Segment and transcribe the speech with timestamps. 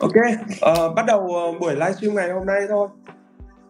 [0.00, 2.88] Ok, uh, bắt đầu uh, buổi livestream ngày hôm nay thôi.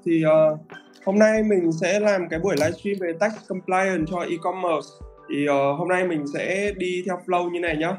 [0.04, 0.60] Thì uh,
[1.04, 4.88] hôm nay mình sẽ làm cái buổi livestream về tax compliance cho e-commerce.
[5.30, 7.96] Thì uh, hôm nay mình sẽ đi theo flow như này nhá.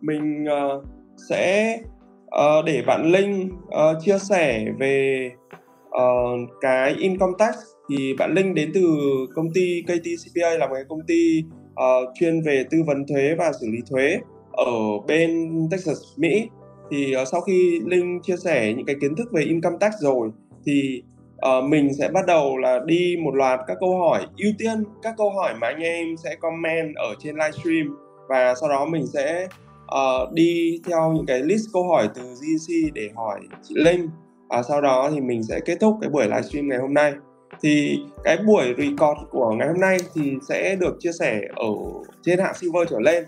[0.00, 0.84] Mình uh,
[1.28, 1.78] sẽ
[2.24, 5.30] uh, để bạn Linh uh, chia sẻ về
[5.88, 7.54] uh, cái income tax.
[7.90, 8.86] Thì bạn Linh đến từ
[9.34, 13.52] công ty KTCPA là một cái công ty uh, chuyên về tư vấn thuế và
[13.60, 14.18] xử lý thuế
[14.52, 14.72] ở
[15.06, 16.48] bên Texas, Mỹ
[16.90, 20.30] thì uh, sau khi linh chia sẻ những cái kiến thức về income tax rồi
[20.66, 21.02] thì
[21.46, 25.14] uh, mình sẽ bắt đầu là đi một loạt các câu hỏi ưu tiên các
[25.16, 27.96] câu hỏi mà anh em sẽ comment ở trên livestream.
[28.28, 29.48] Và sau đó mình sẽ
[29.84, 34.10] uh, đi theo những cái list câu hỏi từ GC để hỏi chị Linh.
[34.48, 37.12] Và sau đó thì mình sẽ kết thúc cái buổi livestream ngày hôm nay.
[37.62, 41.68] Thì cái buổi record của ngày hôm nay thì sẽ được chia sẻ ở
[42.22, 43.24] trên hạng silver trở lên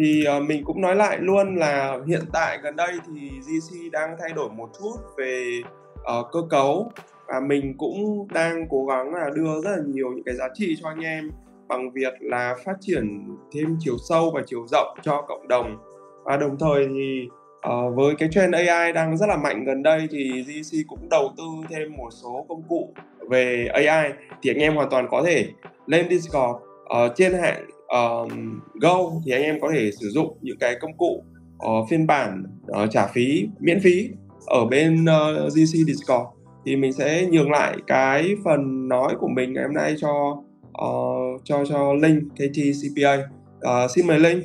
[0.00, 4.16] thì ờ, mình cũng nói lại luôn là hiện tại gần đây thì GC đang
[4.20, 5.60] thay đổi một chút về
[6.00, 6.92] uh, cơ cấu.
[7.26, 10.76] Và mình cũng đang cố gắng là đưa rất là nhiều những cái giá trị
[10.82, 11.30] cho anh em
[11.68, 15.78] bằng việc là phát triển thêm chiều sâu và chiều rộng cho cộng đồng.
[16.24, 17.28] Và đồng thời thì
[17.68, 21.32] uh, với cái trend AI đang rất là mạnh gần đây thì GC cũng đầu
[21.36, 22.94] tư thêm một số công cụ
[23.30, 25.46] về AI thì anh em hoàn toàn có thể
[25.86, 30.58] lên Discord uh, trên hạng um, Go thì anh em có thể sử dụng những
[30.58, 31.24] cái công cụ
[31.66, 32.44] uh, phiên bản
[32.82, 34.10] uh, trả phí miễn phí
[34.46, 36.24] ở bên uh, GC Discord.
[36.64, 41.40] Thì mình sẽ nhường lại cái phần nói của mình ngày hôm nay cho uh,
[41.44, 43.14] cho cho Linh KT CPA
[43.58, 44.40] uh, xin mời Linh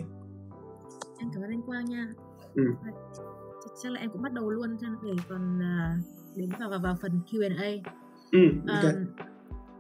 [1.20, 2.08] em cảm ơn anh Quang nha.
[2.56, 2.64] Ừ.
[3.84, 6.06] chắc là em cũng bắt đầu luôn cho để còn uh,
[6.36, 7.92] đến vào vào, vào phần Q&A
[8.32, 8.92] ừ, okay.
[8.94, 9.06] um,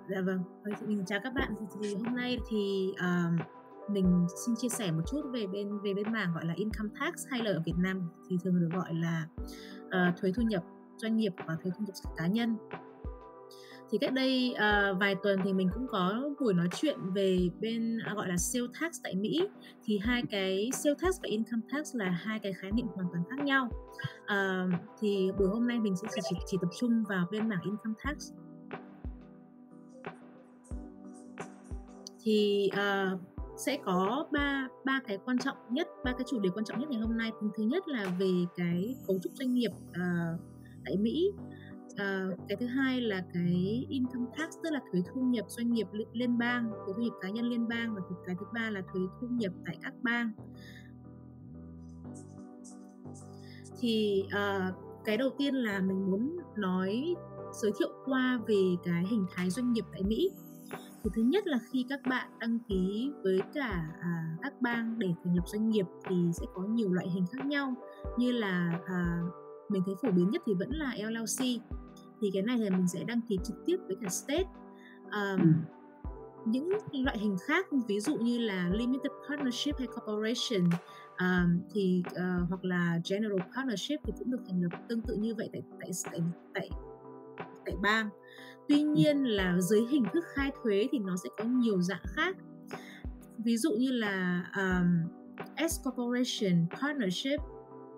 [0.09, 0.39] dạ vâng.
[0.87, 1.51] Mình chào các bạn.
[1.81, 3.37] Thì, hôm nay thì um,
[3.89, 7.13] mình xin chia sẻ một chút về bên về bên mảng gọi là income tax
[7.29, 9.27] hay là ở Việt Nam thì thường được gọi là
[9.85, 10.63] uh, thuế thu nhập
[10.97, 12.57] doanh nghiệp và thuế thu nhập cá nhân.
[13.91, 17.97] Thì cách đây uh, vài tuần thì mình cũng có buổi nói chuyện về bên
[18.11, 19.47] uh, gọi là sales tax tại Mỹ.
[19.83, 23.23] Thì hai cái sales tax và income tax là hai cái khái niệm hoàn toàn
[23.29, 23.69] khác nhau.
[24.23, 27.61] Uh, thì buổi hôm nay mình sẽ chỉ, chỉ, chỉ tập trung vào bên mảng
[27.63, 28.31] income tax.
[32.23, 33.19] Thì uh,
[33.57, 36.89] sẽ có ba ba cái quan trọng nhất ba cái chủ đề quan trọng nhất
[36.89, 37.31] ngày hôm nay.
[37.57, 40.39] Thứ nhất là về cái cấu trúc doanh nghiệp uh,
[40.85, 41.31] tại Mỹ.
[41.91, 45.87] Uh, cái thứ hai là cái income tax tức là thuế thu nhập doanh nghiệp
[46.13, 47.95] liên bang thuế thu nhập cá nhân liên bang.
[47.95, 50.31] Và cái thứ ba là thuế thu nhập tại các bang.
[53.79, 57.15] Thì uh, cái đầu tiên là mình muốn nói
[57.53, 60.31] giới thiệu qua về cái hình thái doanh nghiệp tại Mỹ
[61.05, 65.07] thì thứ nhất là khi các bạn đăng ký với cả à, các bang để
[65.23, 67.73] thành lập doanh nghiệp thì sẽ có nhiều loại hình khác nhau.
[68.17, 69.21] Như là à,
[69.69, 71.61] mình thấy phổ biến nhất thì vẫn là LLC
[72.21, 74.47] thì cái này thì mình sẽ đăng ký trực tiếp với cả state.
[75.11, 75.37] Ừ.
[76.45, 80.69] những loại hình khác ví dụ như là limited partnership hay corporation
[81.19, 85.35] um, thì uh, hoặc là general partnership thì cũng được thành lập tương tự như
[85.35, 86.21] vậy tại tại tại
[86.53, 86.69] tại,
[87.65, 88.09] tại bang
[88.69, 92.37] tuy nhiên là dưới hình thức khai thuế thì nó sẽ có nhiều dạng khác.
[93.37, 95.09] Ví dụ như là um,
[95.69, 97.39] S corporation partnership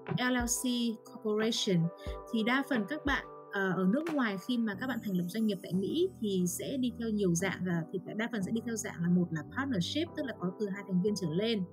[0.08, 1.88] LLC corporation
[2.34, 5.26] thì đa phần các bạn uh, ở nước ngoài khi mà các bạn thành lập
[5.28, 8.52] doanh nghiệp tại Mỹ thì sẽ đi theo nhiều dạng là thì đa phần sẽ
[8.52, 11.28] đi theo dạng là một là partnership tức là có từ hai thành viên trở
[11.32, 11.64] lên.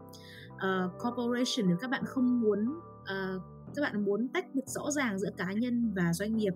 [0.55, 3.43] Uh, corporation nếu các bạn không muốn uh,
[3.75, 6.52] các bạn muốn tách biệt rõ ràng giữa cá nhân và doanh nghiệp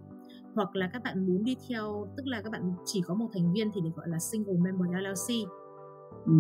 [0.55, 3.53] hoặc là các bạn muốn đi theo tức là các bạn chỉ có một thành
[3.53, 5.49] viên thì được gọi là single member LLC
[6.25, 6.33] ừ.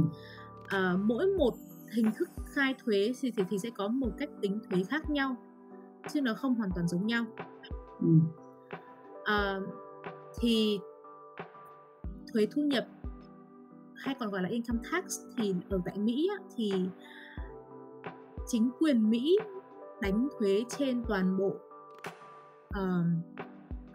[0.69, 1.55] à, mỗi một
[1.96, 5.37] hình thức khai thuế thì, thì thì sẽ có một cách tính thuế khác nhau
[6.12, 7.25] chứ nó không hoàn toàn giống nhau
[8.00, 8.08] ừ.
[9.25, 9.60] à,
[10.40, 10.81] thì
[12.32, 12.87] thuế thu nhập
[13.96, 15.04] hay còn gọi là income tax
[15.37, 16.72] thì ở tại Mỹ á, thì
[18.46, 19.38] chính quyền Mỹ
[20.00, 21.56] đánh thuế trên toàn bộ
[22.69, 23.47] uh,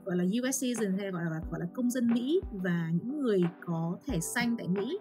[0.05, 3.41] gọi là US citizen hay gọi là gọi là công dân Mỹ và những người
[3.65, 5.00] có thẻ xanh tại Mỹ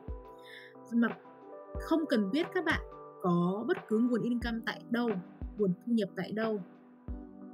[0.93, 1.09] mà
[1.81, 2.81] không cần biết các bạn
[3.23, 5.11] có bất cứ nguồn income tại đâu
[5.59, 6.61] nguồn thu nhập tại đâu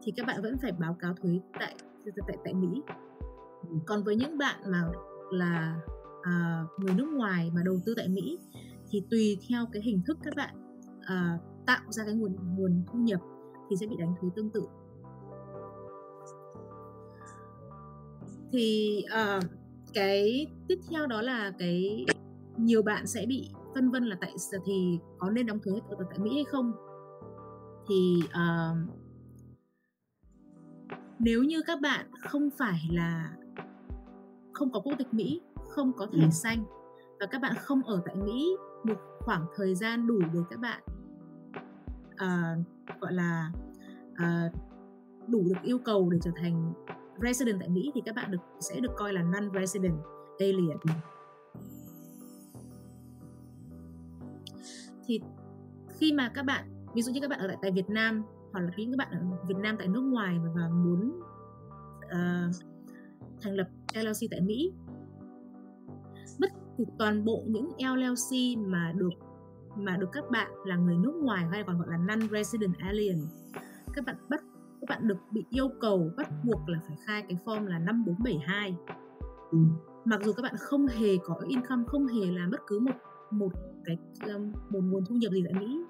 [0.03, 1.75] thì các bạn vẫn phải báo cáo thuế tại
[2.27, 2.83] tại tại Mỹ.
[3.87, 4.85] Còn với những bạn mà
[5.31, 5.77] là
[6.23, 8.39] à, người nước ngoài mà đầu tư tại Mỹ
[8.91, 10.55] thì tùy theo cái hình thức các bạn
[11.01, 13.21] à, tạo ra cái nguồn nguồn thu nhập
[13.71, 14.63] thì sẽ bị đánh thuế tương tự.
[18.53, 19.45] Thì uh,
[19.95, 22.07] cái tiếp theo đó là cái
[22.57, 24.33] nhiều bạn sẽ bị phân vân là tại
[24.67, 26.73] thì có nên đóng thuế ở tại Mỹ hay không
[27.89, 28.99] thì uh,
[31.19, 33.33] nếu như các bạn không phải là
[34.53, 36.31] không có quốc tịch Mỹ, không có thẻ ừ.
[36.31, 36.65] xanh
[37.21, 40.83] và các bạn không ở tại Mỹ một khoảng thời gian đủ để các bạn
[42.13, 42.67] uh,
[43.01, 43.53] gọi là
[44.13, 44.53] uh,
[45.29, 46.73] đủ được yêu cầu để trở thành
[47.23, 49.97] resident tại Mỹ thì các bạn được sẽ được coi là non-resident
[50.39, 50.77] alien.
[55.07, 55.21] Thì
[55.99, 58.23] khi mà các bạn ví dụ như các bạn ở tại, tại Việt Nam
[58.53, 61.21] hoặc là những các bạn ở Việt Nam tại nước ngoài và, và muốn
[62.05, 62.55] uh,
[63.41, 64.73] thành lập LLC tại Mỹ
[66.41, 69.11] bất thì toàn bộ những LLC mà được
[69.77, 73.19] mà được các bạn là người nước ngoài hay còn gọi là non-resident alien
[73.95, 74.43] các bạn bắt
[74.81, 78.77] các bạn được bị yêu cầu bắt buộc là phải khai cái form là 5472
[79.51, 79.59] ừ.
[80.05, 82.93] mặc dù các bạn không hề có income không hề làm bất cứ một
[83.31, 83.53] một
[83.85, 83.99] cái
[84.35, 85.81] um, một nguồn thu nhập gì tại Mỹ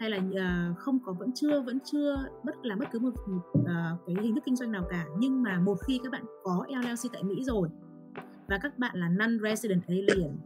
[0.00, 3.42] hay là uh, không có vẫn chưa vẫn chưa bất làm bất cứ một, một
[3.58, 3.66] uh,
[4.06, 7.12] cái hình thức kinh doanh nào cả nhưng mà một khi các bạn có LLC
[7.12, 7.68] tại Mỹ rồi
[8.48, 10.36] và các bạn là non-resident alien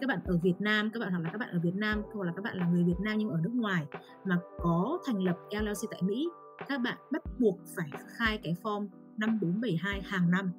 [0.00, 2.24] các bạn ở Việt Nam các bạn hoặc là các bạn ở Việt Nam hoặc
[2.24, 3.86] là các bạn là người Việt Nam nhưng ở nước ngoài
[4.24, 6.28] mà có thành lập LLC tại Mỹ
[6.68, 10.52] các bạn bắt buộc phải khai cái form 5472 hàng năm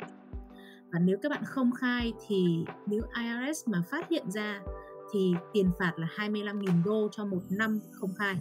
[0.92, 4.62] và nếu các bạn không khai thì nếu IRS mà phát hiện ra
[5.14, 8.36] thì tiền phạt là 25.000 đô cho một năm không khai.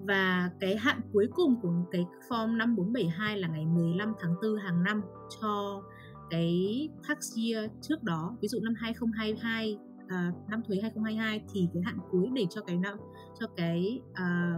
[0.00, 4.82] Và cái hạn cuối cùng của cái form 5472 là ngày 15 tháng 4 hàng
[4.82, 5.02] năm
[5.40, 5.82] cho
[6.30, 9.78] cái tax year trước đó, ví dụ năm 2022
[10.08, 12.98] à, năm thuế 2022 thì cái hạn cuối để cho cái năm
[13.42, 14.56] cho cái à,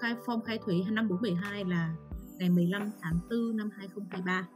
[0.00, 1.94] khai form khai thuế năm 472 là
[2.38, 4.48] ngày 15 tháng 4 năm 2023.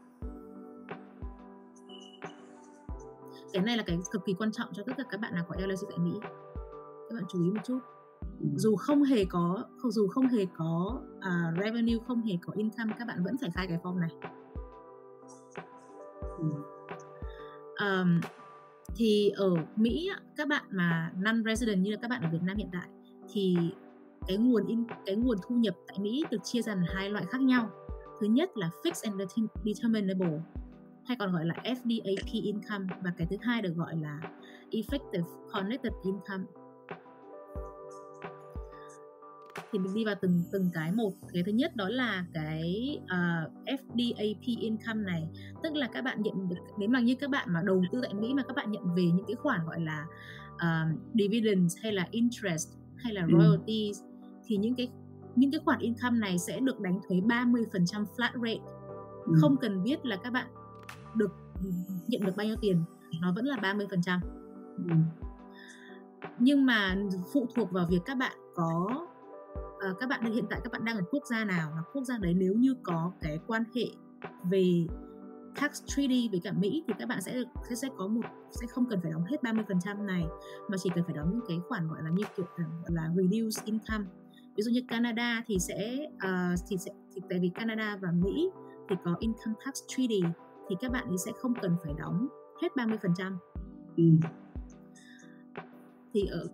[3.52, 5.56] cái này là cái cực kỳ quan trọng cho tất cả các bạn nào có
[5.58, 6.10] LLC tại Mỹ
[7.08, 7.78] các bạn chú ý một chút
[8.40, 8.46] ừ.
[8.56, 13.08] dù không hề có dù không hề có uh, revenue không hề có income các
[13.08, 14.10] bạn vẫn phải khai cái form này
[17.80, 18.20] um,
[18.96, 22.56] thì ở Mỹ các bạn mà non resident như là các bạn ở Việt Nam
[22.56, 22.88] hiện tại
[23.32, 23.56] thì
[24.26, 27.25] cái nguồn in cái nguồn thu nhập tại Mỹ được chia ra thành hai loại
[27.28, 27.70] khác nhau.
[28.20, 29.32] Thứ nhất là fixed and
[29.64, 30.40] determinable
[31.06, 34.20] hay còn gọi là FDAP income và cái thứ hai được gọi là
[34.70, 36.44] effective connected income.
[39.72, 41.12] Thì mình đi vào từng từng cái một.
[41.32, 45.29] Cái thứ nhất đó là cái ờ, uh, FDAP income này.
[45.62, 48.14] Tức là các bạn nhận được nếu mà như các bạn mà đầu tư tại
[48.14, 50.06] Mỹ mà các bạn nhận về những cái khoản gọi là
[50.55, 52.69] uh, dividends hay là interest
[53.06, 54.06] hay là royalties ừ.
[54.44, 54.88] thì những cái
[55.37, 58.61] những cái khoản income này sẽ được đánh thuế 30% flat rate
[59.25, 59.32] ừ.
[59.41, 60.47] không cần biết là các bạn
[61.14, 61.31] được
[62.08, 62.82] nhận được bao nhiêu tiền
[63.20, 64.20] nó vẫn là 30%
[64.79, 64.94] phần ừ.
[66.38, 66.97] nhưng mà
[67.32, 69.06] phụ thuộc vào việc các bạn có
[69.91, 72.19] uh, các bạn hiện tại các bạn đang ở quốc gia nào và quốc gia
[72.19, 73.84] đấy nếu như có cái quan hệ
[74.51, 74.86] về
[75.60, 78.20] tax treaty với cả Mỹ thì các bạn sẽ được sẽ, sẽ có một
[78.51, 80.25] sẽ không cần phải đóng hết 30% này
[80.69, 83.65] mà chỉ cần phải đóng những cái khoản gọi là như kiểu gọi là reduced
[83.65, 84.05] income
[84.56, 88.51] ví dụ như Canada thì sẽ uh, thì sẽ thì tại vì Canada và Mỹ
[88.89, 90.20] thì có income tax treaty
[90.69, 92.29] thì các bạn ấy sẽ không cần phải đóng
[92.63, 93.36] hết 30%.
[93.96, 94.05] Ừ.
[96.15, 96.48] Thì ở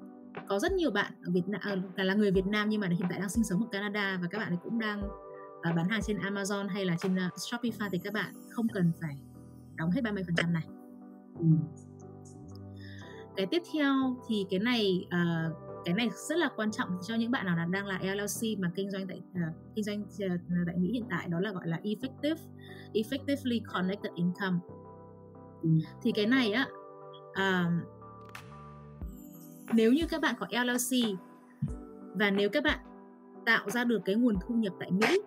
[0.48, 1.60] có rất nhiều bạn ở Việt Nam
[1.96, 4.28] à, là người Việt Nam nhưng mà hiện tại đang sinh sống ở Canada và
[4.30, 5.02] các bạn ấy cũng đang
[5.62, 9.16] bán hàng trên Amazon hay là trên uh, Shopify thì các bạn không cần phải
[9.76, 10.64] đóng hết 30% này.
[11.38, 11.46] Ừ.
[13.36, 17.30] Cái tiếp theo thì cái này uh, cái này rất là quan trọng cho những
[17.30, 20.92] bạn nào đang là LLC mà kinh doanh tại uh, kinh doanh uh, tại Mỹ
[20.92, 22.36] hiện tại đó là gọi là effective
[22.92, 24.58] effectively connected income
[25.62, 25.68] ừ.
[26.02, 26.66] thì cái này á
[27.30, 27.72] uh,
[29.74, 31.18] nếu như các bạn có LLC
[32.14, 32.78] và nếu các bạn
[33.46, 35.20] tạo ra được cái nguồn thu nhập tại Mỹ.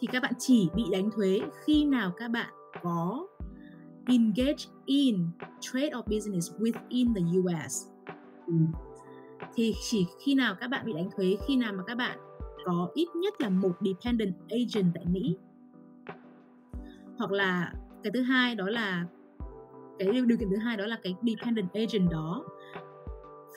[0.00, 2.52] Thì các bạn chỉ bị đánh thuế khi nào các bạn
[2.82, 3.26] có
[4.06, 5.28] engage in
[5.60, 7.86] trade or business within the US.
[8.46, 8.54] Ừ.
[9.54, 12.18] Thì chỉ khi nào các bạn bị đánh thuế, khi nào mà các bạn
[12.64, 15.36] có ít nhất là một dependent agent tại Mỹ.
[17.18, 19.06] Hoặc là cái thứ hai đó là,
[19.98, 22.44] cái điều kiện thứ hai đó là cái dependent agent đó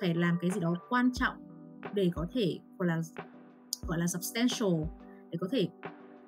[0.01, 1.35] phải làm cái gì đó quan trọng
[1.93, 3.01] để có thể gọi là
[3.87, 4.83] gọi là substantial
[5.31, 5.67] để có thể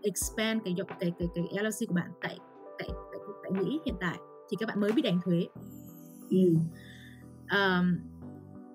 [0.01, 2.38] expand cái cái cái cái LLC của bạn tại
[2.79, 4.18] tại tại, tại Mỹ hiện tại
[4.50, 5.48] thì các bạn mới bị đánh thuế.
[6.29, 6.53] Ừ.
[7.51, 7.98] Um,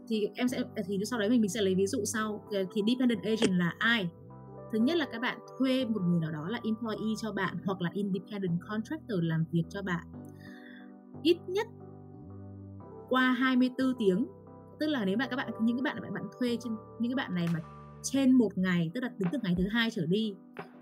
[0.09, 3.23] thì em sẽ thì sau đấy mình mình sẽ lấy ví dụ sau thì dependent
[3.23, 4.09] agent là ai
[4.73, 7.81] thứ nhất là các bạn thuê một người nào đó là employee cho bạn hoặc
[7.81, 10.07] là independent contractor làm việc cho bạn
[11.23, 11.66] ít nhất
[13.09, 14.26] qua 24 tiếng
[14.81, 17.16] tức là nếu mà các bạn những cái bạn bạn bạn thuê trên những cái
[17.16, 17.61] bạn này mà
[18.04, 20.34] trên một ngày tức là tính từ ngày thứ hai trở đi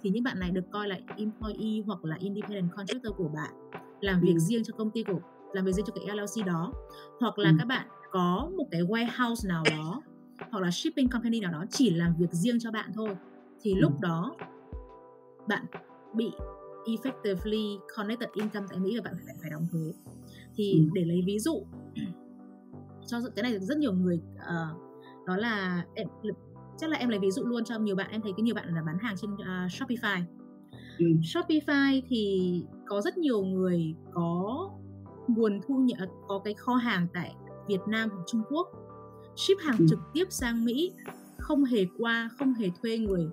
[0.02, 3.52] thì những bạn này được coi là employee hoặc là independent contractor của bạn
[4.00, 4.38] làm việc ừ.
[4.38, 5.20] riêng cho công ty của
[5.52, 6.72] làm việc riêng cho cái LLC đó
[7.20, 7.56] hoặc là ừ.
[7.58, 10.02] các bạn có một cái warehouse nào đó
[10.50, 13.16] hoặc là shipping company nào đó chỉ làm việc riêng cho bạn thôi
[13.60, 13.78] thì ừ.
[13.80, 14.36] lúc đó
[15.48, 15.66] bạn
[16.14, 16.30] bị
[16.84, 19.92] effectively connected income tại Mỹ và bạn phải phải đóng thuế
[20.54, 20.90] thì ừ.
[20.94, 21.66] để lấy ví dụ
[23.06, 24.92] cho cái này rất nhiều người uh,
[25.26, 26.08] đó là em
[26.78, 28.74] chắc là em lấy ví dụ luôn cho nhiều bạn em thấy cái nhiều bạn
[28.74, 29.38] là bán hàng trên uh,
[29.70, 30.22] Shopify
[30.98, 31.06] ừ.
[31.22, 34.70] Shopify thì có rất nhiều người có
[35.28, 37.34] nguồn thu nhập có cái kho hàng tại
[37.68, 38.68] Việt Nam hoặc Trung Quốc
[39.36, 39.86] ship hàng ừ.
[39.88, 40.92] trực tiếp sang Mỹ
[41.38, 43.28] không hề qua không hề thuê người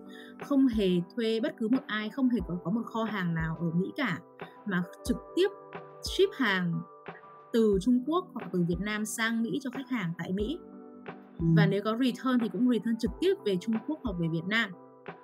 [0.48, 3.58] không hề thuê bất cứ một ai không hề có, có một kho hàng nào
[3.60, 4.20] ở Mỹ cả
[4.66, 5.48] mà trực tiếp
[6.04, 6.74] ship hàng
[7.54, 10.60] từ Trung Quốc hoặc từ Việt Nam sang Mỹ cho khách hàng tại Mỹ.
[11.40, 14.46] Và nếu có return thì cũng return trực tiếp về Trung Quốc hoặc về Việt
[14.48, 14.72] Nam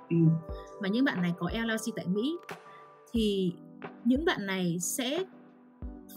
[0.10, 0.18] ừ.
[0.82, 2.38] mà những bạn này có LLC tại Mỹ
[3.12, 3.54] thì
[4.06, 5.24] những bạn này sẽ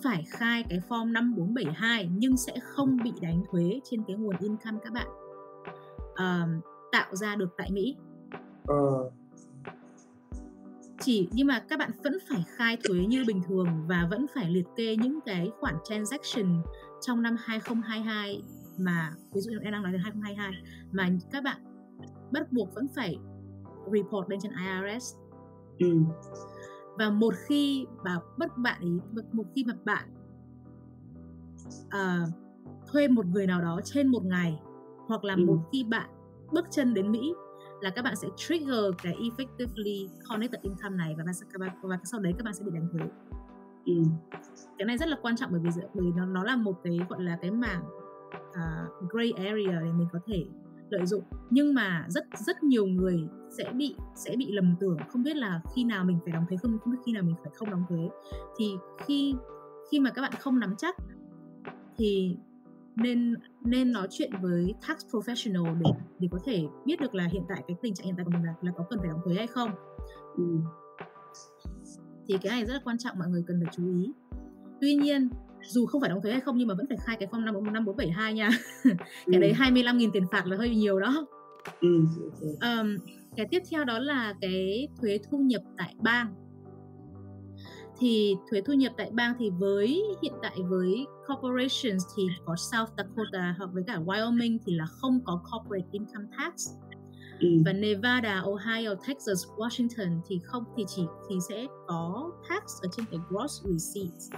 [0.02, 4.78] phải khai cái form 5472 nhưng sẽ không bị đánh thuế trên cái nguồn income
[4.84, 5.08] các bạn
[6.12, 7.96] uh, tạo ra được tại Mỹ.
[8.72, 9.12] Uh.
[11.00, 14.50] Chỉ nhưng mà các bạn vẫn phải khai thuế như bình thường và vẫn phải
[14.50, 16.62] liệt kê những cái khoản transaction
[17.00, 18.42] trong năm 2022
[18.78, 20.52] mà ví dụ em đang nói đến 2022
[20.92, 21.60] mà các bạn
[22.32, 23.16] bắt buộc vẫn phải
[23.92, 25.14] report lên trên IRS.
[25.78, 25.86] Ừ
[26.98, 28.98] và một khi mà bất bạn ý
[29.32, 30.08] một khi mà bạn
[31.86, 32.28] uh,
[32.92, 34.60] thuê một người nào đó trên một ngày
[35.06, 35.44] hoặc là ừ.
[35.46, 36.10] một khi bạn
[36.52, 37.32] bước chân đến Mỹ
[37.80, 41.24] là các bạn sẽ trigger cái effectively connected income này và,
[41.58, 43.06] và, và sau đấy các bạn sẽ bị đánh thuế.
[43.86, 44.02] Ừ.
[44.78, 47.22] Cái này rất là quan trọng bởi vì bởi nó nó là một cái gọi
[47.22, 47.84] là cái mảng
[48.48, 50.46] uh, gray area để mình có thể
[50.90, 51.22] lợi dụng.
[51.50, 53.28] Nhưng mà rất rất nhiều người
[53.58, 56.56] sẽ bị sẽ bị lầm tưởng không biết là khi nào mình phải đóng thuế
[56.56, 58.08] không không biết khi nào mình phải không đóng thuế.
[58.58, 58.76] Thì
[59.06, 59.34] khi
[59.90, 60.96] khi mà các bạn không nắm chắc
[61.98, 62.36] thì
[62.96, 67.42] nên nên nói chuyện với tax professional để để có thể biết được là hiện
[67.48, 69.34] tại cái tình trạng hiện tại của mình là, là có cần phải đóng thuế
[69.34, 69.70] hay không.
[70.36, 70.44] Ừ.
[72.28, 74.12] thì cái này rất là quan trọng mọi người cần được chú ý.
[74.80, 75.28] Tuy nhiên
[75.62, 77.72] dù không phải đóng thuế hay không nhưng mà vẫn phải khai cái form năm
[77.72, 78.50] năm bốn bảy hai nha
[78.84, 78.94] cái
[79.26, 79.38] ừ.
[79.40, 81.26] đấy 25.000 tiền phạt là hơi nhiều đó
[81.80, 82.04] ừ.
[82.40, 82.96] um,
[83.36, 86.34] cái tiếp theo đó là cái thuế thu nhập tại bang
[88.00, 92.90] thì thuế thu nhập tại bang thì với hiện tại với corporations thì có South
[92.96, 96.68] Dakota hoặc với cả Wyoming thì là không có corporate income tax
[97.40, 97.48] ừ.
[97.66, 103.06] và Nevada, Ohio, Texas, Washington thì không thì chỉ thì sẽ có tax ở trên
[103.10, 104.30] cái gross receipts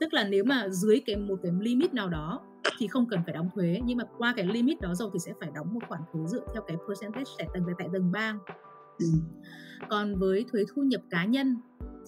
[0.00, 2.40] tức là nếu mà dưới cái một cái limit nào đó
[2.78, 5.32] thì không cần phải đóng thuế nhưng mà qua cái limit đó rồi thì sẽ
[5.40, 8.38] phải đóng một khoản thuế dựa theo cái percentage tại từng tại từng bang.
[8.98, 9.06] Ừ.
[9.88, 11.56] còn với thuế thu nhập cá nhân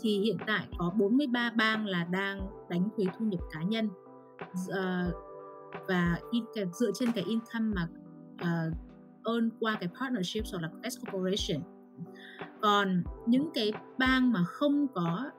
[0.01, 3.89] thì hiện tại có 43 bang là đang đánh thuế thu nhập cá nhân.
[4.69, 5.15] Uh,
[5.89, 7.89] và in, dựa trên cái income mà
[8.35, 8.75] uh,
[9.25, 11.63] earn qua cái partnership hoặc là S corporation.
[12.61, 15.31] Còn những cái bang mà không có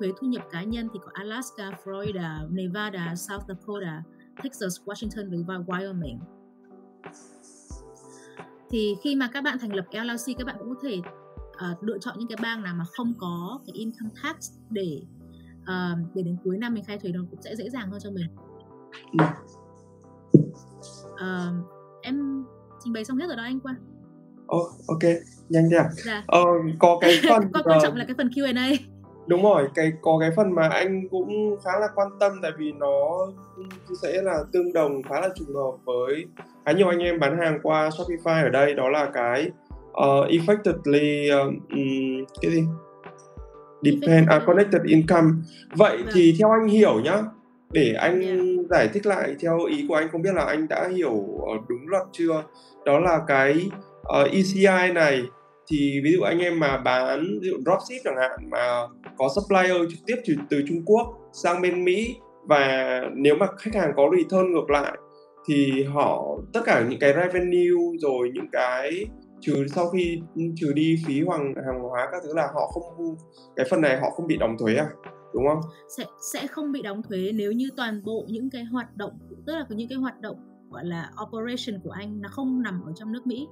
[0.00, 4.02] thuế thu nhập cá nhân thì có Alaska, Florida, Nevada, South Dakota,
[4.42, 6.18] Texas, Washington và Wyoming.
[8.70, 11.98] Thì khi mà các bạn thành lập LLC các bạn cũng có thể uh, lựa
[11.98, 14.36] chọn những cái bang nào mà không có cái income tax
[14.70, 15.02] để
[15.62, 18.10] uh, để đến cuối năm mình khai thuế nó cũng sẽ dễ dàng hơn cho
[18.10, 18.26] mình.
[21.12, 21.70] Uh,
[22.02, 22.44] em
[22.84, 23.76] trình bày xong hết rồi đó anh Quang.
[24.56, 25.02] Oh, ok,
[25.48, 25.88] nhanh thế à?
[26.04, 26.24] Dạ.
[26.26, 26.44] Ờ,
[26.78, 28.99] có cái phần quan trọng là cái phần Q&A
[29.30, 32.72] đúng rồi cái có cái phần mà anh cũng khá là quan tâm tại vì
[32.72, 33.26] nó
[34.02, 36.26] sẽ là tương đồng khá là trùng hợp với
[36.66, 39.50] khá nhiều anh em bán hàng qua Shopify ở đây đó là cái
[39.90, 41.58] uh, effectively um,
[42.42, 42.64] cái gì
[43.82, 45.30] depend uh, connected income
[45.76, 46.12] vậy vâng.
[46.14, 47.22] thì theo anh hiểu nhá
[47.70, 48.38] để anh yeah.
[48.70, 51.26] giải thích lại theo ý của anh không biết là anh đã hiểu
[51.68, 52.42] đúng luật chưa
[52.84, 53.70] đó là cái
[54.00, 55.22] uh, ECI này
[55.70, 58.86] thì ví dụ anh em mà bán ví dụ dropship chẳng hạn mà
[59.18, 63.74] có supplier trực tiếp từ, từ Trung Quốc sang bên Mỹ và nếu mà khách
[63.74, 64.98] hàng có return ngược lại
[65.46, 69.04] thì họ tất cả những cái revenue rồi những cái
[69.40, 70.20] trừ sau khi
[70.56, 73.16] trừ đi phí hoàng hàng hóa các thứ là họ không
[73.56, 74.86] cái phần này họ không bị đóng thuế à
[75.34, 75.60] đúng không?
[75.96, 79.54] Sẽ sẽ không bị đóng thuế nếu như toàn bộ những cái hoạt động tức
[79.54, 80.36] là những cái hoạt động
[80.70, 83.48] gọi là operation của anh nó không nằm ở trong nước Mỹ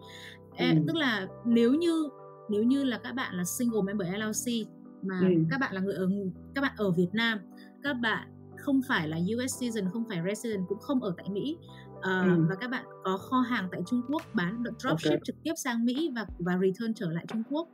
[0.59, 0.85] ừ.
[0.87, 2.09] tức là nếu như
[2.51, 4.69] nếu như là các bạn là single member LLC
[5.03, 5.35] mà ừ.
[5.51, 6.09] các bạn là người ở
[6.55, 7.39] các bạn ở Việt Nam
[7.83, 11.57] các bạn không phải là US citizen không phải resident cũng không ở tại Mỹ
[11.99, 12.47] uh, ừ.
[12.49, 15.21] và các bạn có kho hàng tại Trung Quốc bán dropship okay.
[15.25, 17.69] trực tiếp sang Mỹ và và return trở lại Trung Quốc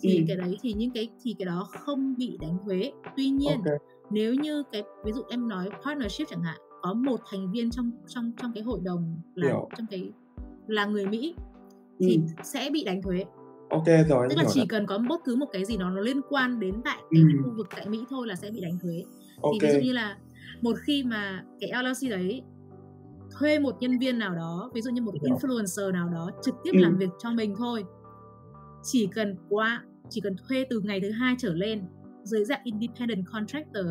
[0.00, 0.24] thì ừ.
[0.28, 3.78] cái đấy thì những cái thì cái đó không bị đánh thuế tuy nhiên okay.
[4.10, 7.90] nếu như cái ví dụ em nói partnership chẳng hạn có một thành viên trong
[8.06, 9.68] trong trong cái hội đồng là Hiểu.
[9.76, 10.12] trong cái
[10.66, 11.34] là người Mỹ
[12.00, 12.42] thì ừ.
[12.42, 13.24] sẽ bị đánh thuế
[13.70, 16.20] ok rồi tức là chỉ cần có bất cứ một cái gì đó nó liên
[16.28, 17.28] quan đến tại cái ừ.
[17.44, 19.04] khu vực tại Mỹ thôi là sẽ bị đánh thuế
[19.42, 19.58] okay.
[19.60, 20.16] thì ví dụ như là
[20.60, 22.42] một khi mà cái LLC đấy
[23.38, 26.70] thuê một nhân viên nào đó ví dụ như một influencer nào đó trực tiếp
[26.72, 26.78] ừ.
[26.82, 27.84] làm việc cho mình thôi
[28.82, 31.82] chỉ cần qua chỉ cần thuê từ ngày thứ hai trở lên
[32.24, 33.86] dưới dạng independent contractor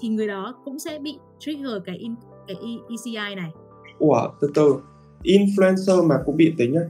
[0.00, 2.14] thì người đó cũng sẽ bị trigger cái in,
[2.46, 2.56] cái
[2.90, 3.50] ECI này.
[3.98, 4.74] Ủa, từ từ,
[5.22, 6.80] influencer mà cũng bị tính nhá.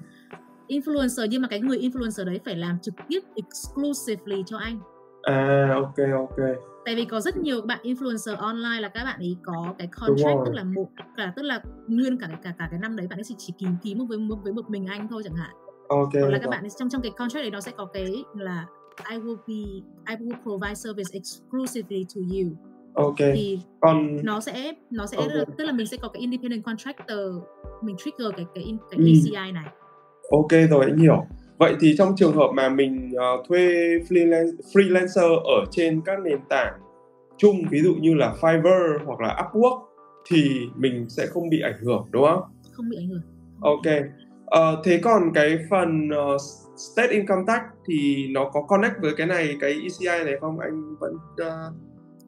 [0.68, 4.78] Influencer nhưng mà cái người influencer đấy phải làm trực tiếp exclusively cho anh.
[5.22, 6.36] À, ok ok.
[6.84, 10.38] Tại vì có rất nhiều bạn influencer online là các bạn ấy có cái contract
[10.46, 13.24] tức là một cả tức là nguyên cả cả cả cái năm đấy bạn ấy
[13.24, 15.50] chỉ chỉ ký ký một với một với một mình anh thôi chẳng hạn.
[15.88, 16.10] Ok.
[16.12, 18.66] Hoặc là các bạn ấy, trong trong cái contract đấy nó sẽ có cái là
[19.10, 22.56] I will be I will provide service exclusively to you
[22.96, 25.44] ok thì còn nó sẽ nó sẽ okay.
[25.58, 27.18] tức là mình sẽ có cái independent contractor
[27.82, 29.04] mình trigger cái cái cái ừ.
[29.06, 29.64] ECI này
[30.30, 31.26] ok rồi anh hiểu
[31.58, 33.66] vậy thì trong trường hợp mà mình uh, thuê
[34.08, 36.80] freelance, freelancer ở trên các nền tảng
[37.36, 39.80] chung ví dụ như là Fiverr hoặc là Upwork
[40.30, 42.42] thì mình sẽ không bị ảnh hưởng đúng không?
[42.72, 43.22] Không bị ảnh hưởng.
[43.60, 43.86] Ok.
[44.46, 46.40] Uh, thế còn cái phần uh,
[46.76, 50.58] state income tax thì nó có connect với cái này cái ECI này không?
[50.58, 51.74] Anh vẫn uh,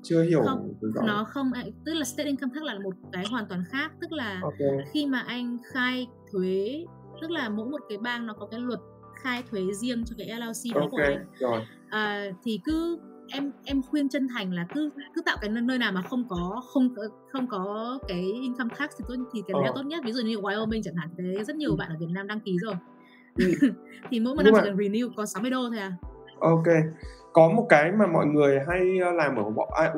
[0.03, 1.51] chưa hiểu không nó không
[1.85, 4.69] tức là state income tax là một cái hoàn toàn khác tức là okay.
[4.93, 6.85] khi mà anh khai thuế
[7.21, 8.81] tức là mỗi một cái bang nó có cái luật
[9.23, 10.89] khai thuế riêng cho cái LLC đó okay.
[10.91, 11.61] của anh Rồi.
[11.91, 15.93] À, thì cứ em em khuyên chân thành là cứ cứ tạo cái nơi nào
[15.93, 16.95] mà không có không
[17.33, 19.73] không có cái income tax thì tốt thì cái đấy ờ.
[19.75, 21.77] tốt nhất ví dụ như Wyoming chẳng hạn thế rất nhiều ừ.
[21.77, 22.75] bạn ở Việt Nam đăng ký rồi
[23.35, 23.53] ừ.
[24.11, 25.93] thì mỗi một năm chỉ cần renew có 60 đô thôi à
[26.41, 26.67] ok
[27.33, 29.43] có một cái mà mọi người hay ờ, làm ở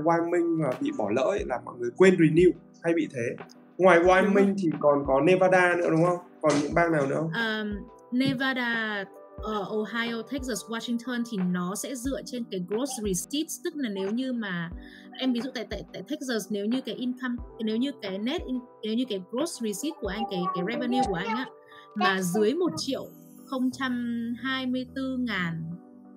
[0.05, 2.51] Wyoming mà bị bỏ lỡ ấy là mọi người quên renew
[2.83, 3.45] hay bị thế
[3.79, 7.31] ngoài Wyoming thì còn có Nevada nữa đúng không còn những bang nào nữa không?
[7.33, 7.75] Um,
[8.13, 9.05] Nevada
[9.37, 13.61] uh, Ohio, Texas, Washington thì nó sẽ dựa trên cái gross receipts.
[13.65, 14.71] Tức là nếu như mà
[15.19, 18.43] em ví dụ tại tại tại Texas nếu như cái income nếu như cái net
[18.83, 21.47] nếu như cái gross receipt của anh cái cái revenue của anh á
[21.95, 23.07] mà dưới một triệu
[24.43, 25.63] 024 ngàn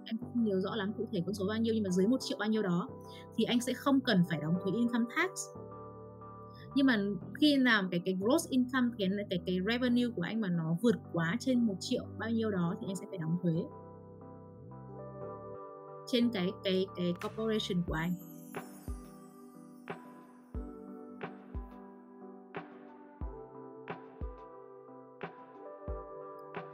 [0.05, 2.17] em không nhớ rõ lắm cụ thể con số bao nhiêu nhưng mà dưới một
[2.21, 2.89] triệu bao nhiêu đó
[3.38, 5.29] thì anh sẽ không cần phải đóng thuế income tax
[6.75, 6.97] nhưng mà
[7.39, 10.95] khi làm cái cái gross income, cái cái cái revenue của anh mà nó vượt
[11.13, 13.53] quá trên một triệu, bao nhiêu đó thì anh sẽ phải đóng thuế.
[16.07, 18.13] Trên cái cái cái corporation của anh.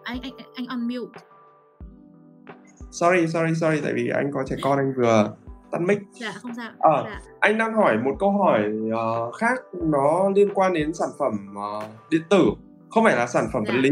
[0.03, 1.19] Anh anh anh on mute
[2.91, 5.35] sorry sorry sorry, tại vì anh có trẻ con anh vừa
[5.71, 7.21] tắt mic dạ không sao à, dạ.
[7.39, 11.84] anh đang hỏi một câu hỏi uh, khác nó liên quan đến sản phẩm uh,
[12.10, 12.45] điện tử
[12.89, 13.73] không phải là sản phẩm dạ.
[13.73, 13.89] vật lý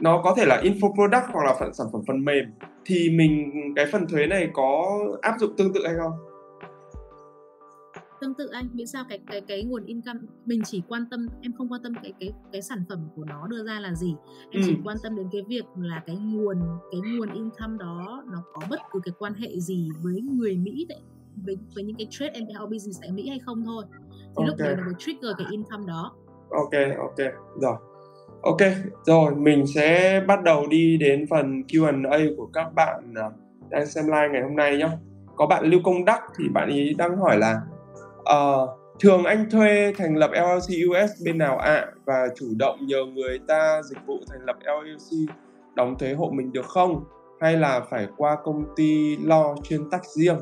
[0.00, 2.44] nó có thể là info product hoặc là phần sản phẩm phần mềm
[2.84, 6.12] thì mình cái phần thuế này có áp dụng tương tự hay không
[8.20, 11.52] tương tự anh miễn sao cái cái cái nguồn income mình chỉ quan tâm em
[11.52, 14.14] không quan tâm cái cái cái sản phẩm của nó đưa ra là gì.
[14.50, 14.66] Em ừ.
[14.66, 16.56] chỉ quan tâm đến cái việc là cái nguồn
[16.92, 20.86] cái nguồn income đó nó có bất cứ cái quan hệ gì với người Mỹ
[20.88, 21.00] đấy
[21.46, 23.84] với với những cái trade and business tại Mỹ hay không thôi.
[24.20, 24.46] Thì okay.
[24.46, 26.12] lúc đấy nó mới trigger cái income đó.
[26.50, 27.32] Ok ok.
[27.60, 27.76] Rồi.
[28.42, 28.60] Ok
[29.06, 33.30] rồi mình sẽ bắt đầu đi đến phần Q&A của các bạn à,
[33.70, 34.88] đang xem live ngày hôm nay nhé
[35.36, 37.60] có bạn Lưu Công Đắc thì bạn ấy đang hỏi là
[38.34, 41.74] uh, thường anh thuê thành lập LLC US bên nào ạ?
[41.74, 45.30] À, và chủ động nhờ người ta dịch vụ thành lập LLC
[45.74, 47.04] đóng thuế hộ mình được không?
[47.40, 50.38] Hay là phải qua công ty lo chuyên tách riêng?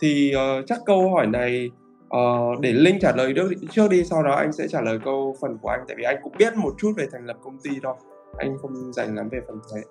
[0.00, 1.70] Thì uh, chắc câu hỏi này
[2.16, 5.36] uh, để Linh trả lời được trước đi sau đó anh sẽ trả lời câu
[5.40, 7.70] phần của anh tại vì anh cũng biết một chút về thành lập công ty
[7.82, 7.94] thôi.
[8.38, 9.82] Anh không dành lắm về phần thuế.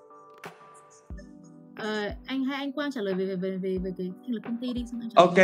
[1.76, 4.40] Ờ, anh hay anh Quang trả lời về về về về, về cái thành lập
[4.44, 5.38] công ty đi xong Ok.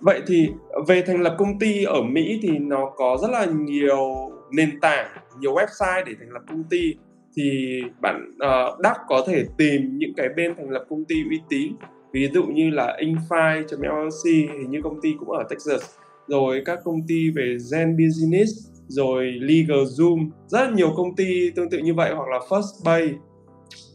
[0.00, 0.48] Vậy thì
[0.88, 5.06] về thành lập công ty ở Mỹ thì nó có rất là nhiều nền tảng
[5.40, 6.94] nhiều website để thành lập công ty.
[7.36, 11.40] Thì bạn uh, đắc có thể tìm những cái bên thành lập công ty uy
[11.48, 11.72] tín.
[12.12, 14.24] Ví dụ như là Infi.llc
[14.58, 15.90] hình như công ty cũng ở Texas.
[16.26, 18.52] Rồi các công ty về Zen Business
[18.88, 20.28] rồi Legal Zoom.
[20.46, 23.14] Rất nhiều công ty tương tự như vậy hoặc là First Bay.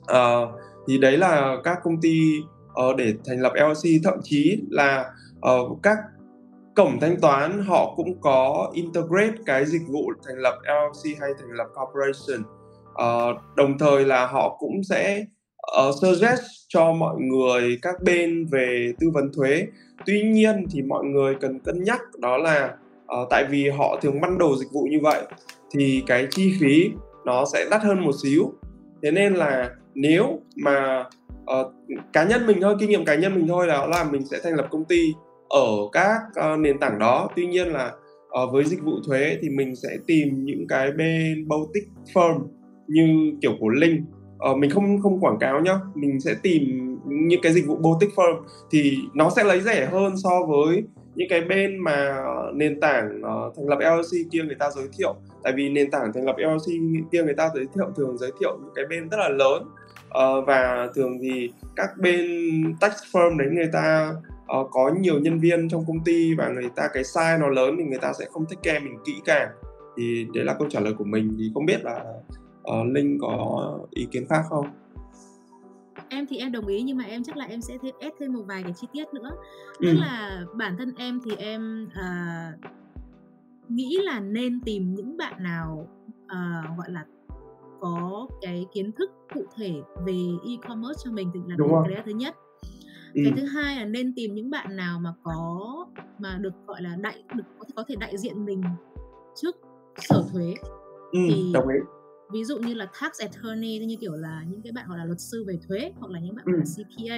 [0.01, 0.49] Uh,
[0.87, 2.19] thì đấy là các công ty
[2.89, 5.05] uh, để thành lập LLC thậm chí là
[5.51, 5.97] uh, các
[6.75, 11.51] cổng thanh toán họ cũng có integrate cái dịch vụ thành lập LLC hay thành
[11.51, 12.43] lập corporation.
[12.91, 15.25] Uh, đồng thời là họ cũng sẽ
[15.79, 19.67] uh, suggest cho mọi người các bên về tư vấn thuế.
[20.05, 22.75] Tuy nhiên thì mọi người cần cân nhắc đó là
[23.21, 25.21] uh, tại vì họ thường ban đầu dịch vụ như vậy
[25.71, 26.91] thì cái chi phí
[27.25, 28.53] nó sẽ đắt hơn một xíu.
[29.03, 31.05] Thế nên là nếu mà
[31.59, 31.73] uh,
[32.13, 34.55] cá nhân mình thôi kinh nghiệm cá nhân mình thôi là là mình sẽ thành
[34.55, 35.13] lập công ty
[35.49, 36.21] ở các
[36.53, 37.29] uh, nền tảng đó.
[37.35, 37.91] Tuy nhiên là
[38.43, 42.39] uh, với dịch vụ thuế thì mình sẽ tìm những cái bên boutique firm
[42.87, 44.05] như kiểu của linh.
[44.51, 45.79] Uh, mình không không quảng cáo nhá.
[45.95, 46.61] Mình sẽ tìm
[47.05, 50.83] những cái dịch vụ boutique firm thì nó sẽ lấy rẻ hơn so với
[51.15, 52.23] những cái bên mà
[52.53, 55.15] nền tảng uh, thành lập LLC kia người ta giới thiệu.
[55.43, 58.57] Tại vì nền tảng thành lập LLC kia người ta giới thiệu thường giới thiệu
[58.61, 59.63] những cái bên rất là lớn
[60.11, 62.19] uh, và thường thì các bên
[62.79, 64.13] tax firm đấy người ta
[64.59, 67.75] uh, có nhiều nhân viên trong công ty và người ta cái size nó lớn
[67.77, 69.49] thì người ta sẽ không thích care mình kỹ càng.
[69.97, 71.35] Thì đấy là câu trả lời của mình.
[71.39, 72.03] Thì không biết là
[72.61, 74.67] uh, linh có ý kiến khác không?
[76.09, 78.33] Em thì em đồng ý nhưng mà em chắc là em sẽ thêm ép thêm
[78.33, 79.31] một vài cái chi tiết nữa.
[79.81, 79.97] Tức ừ.
[79.99, 82.59] là bản thân em thì em uh,
[83.69, 85.87] nghĩ là nên tìm những bạn nào
[86.23, 87.05] uh, gọi là
[87.81, 92.11] có cái kiến thức cụ thể về e-commerce cho mình thì là Đúng cái thứ
[92.11, 92.35] nhất
[93.13, 93.21] ừ.
[93.25, 95.85] cái thứ hai là nên tìm những bạn nào mà có
[96.19, 98.63] mà được gọi là đại được có thể, có thể đại diện mình
[99.35, 99.55] trước
[99.97, 100.53] sở thuế
[101.11, 101.79] ừ, thì đồng ý
[102.31, 105.19] ví dụ như là tax attorney như kiểu là những cái bạn gọi là luật
[105.19, 106.51] sư về thuế hoặc là những bạn ừ.
[106.51, 107.17] là CPA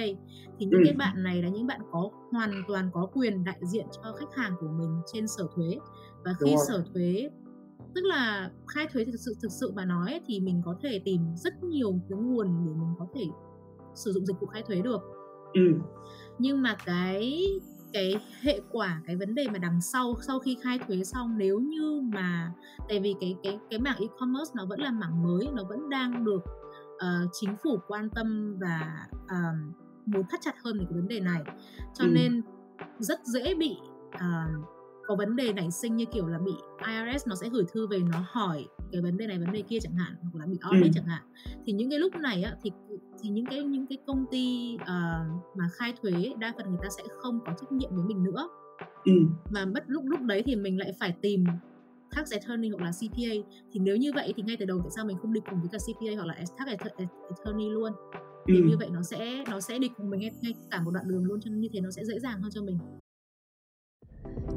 [0.58, 0.82] thì những ừ.
[0.84, 4.34] cái bạn này là những bạn có hoàn toàn có quyền đại diện cho khách
[4.36, 5.78] hàng của mình trên sở thuế
[6.24, 7.28] và khi sở thuế
[7.94, 11.20] tức là khai thuế thực sự thực sự mà nói thì mình có thể tìm
[11.36, 13.24] rất nhiều cái nguồn để mình có thể
[13.94, 15.00] sử dụng dịch vụ khai thuế được
[15.54, 15.74] ừ.
[16.38, 17.46] nhưng mà cái
[17.92, 21.58] cái hệ quả cái vấn đề mà đằng sau sau khi khai thuế xong nếu
[21.60, 22.52] như mà
[22.88, 26.24] tại vì cái cái cái mảng e-commerce nó vẫn là mảng mới nó vẫn đang
[26.24, 26.42] được
[26.94, 29.76] uh, chính phủ quan tâm và uh,
[30.06, 31.42] muốn thắt chặt hơn về cái vấn đề này
[31.94, 32.10] cho ừ.
[32.14, 32.42] nên
[32.98, 33.76] rất dễ bị
[34.14, 34.73] uh,
[35.06, 36.52] có vấn đề nảy sinh như kiểu là bị
[36.86, 39.78] IRS nó sẽ gửi thư về nó hỏi cái vấn đề này vấn đề kia
[39.82, 40.90] chẳng hạn hoặc là bị audit ừ.
[40.94, 41.22] chẳng hạn
[41.66, 42.70] thì những cái lúc này á thì
[43.22, 46.88] thì những cái những cái công ty uh, mà khai thuế đa phần người ta
[46.98, 48.48] sẽ không có trách nhiệm với mình nữa
[49.04, 49.12] ừ.
[49.50, 51.44] mà mất lúc lúc đấy thì mình lại phải tìm
[52.16, 53.34] tax attorney hoặc là CPA
[53.72, 55.68] thì nếu như vậy thì ngay từ đầu tại sao mình không đi cùng với
[55.72, 56.80] cả CPA hoặc là tax
[57.30, 57.92] attorney luôn
[58.46, 58.64] thì ừ.
[58.68, 61.24] như vậy nó sẽ nó sẽ đi cùng mình ngay, ngay cả một đoạn đường
[61.24, 62.78] luôn cho nên như thế nó sẽ dễ dàng hơn cho mình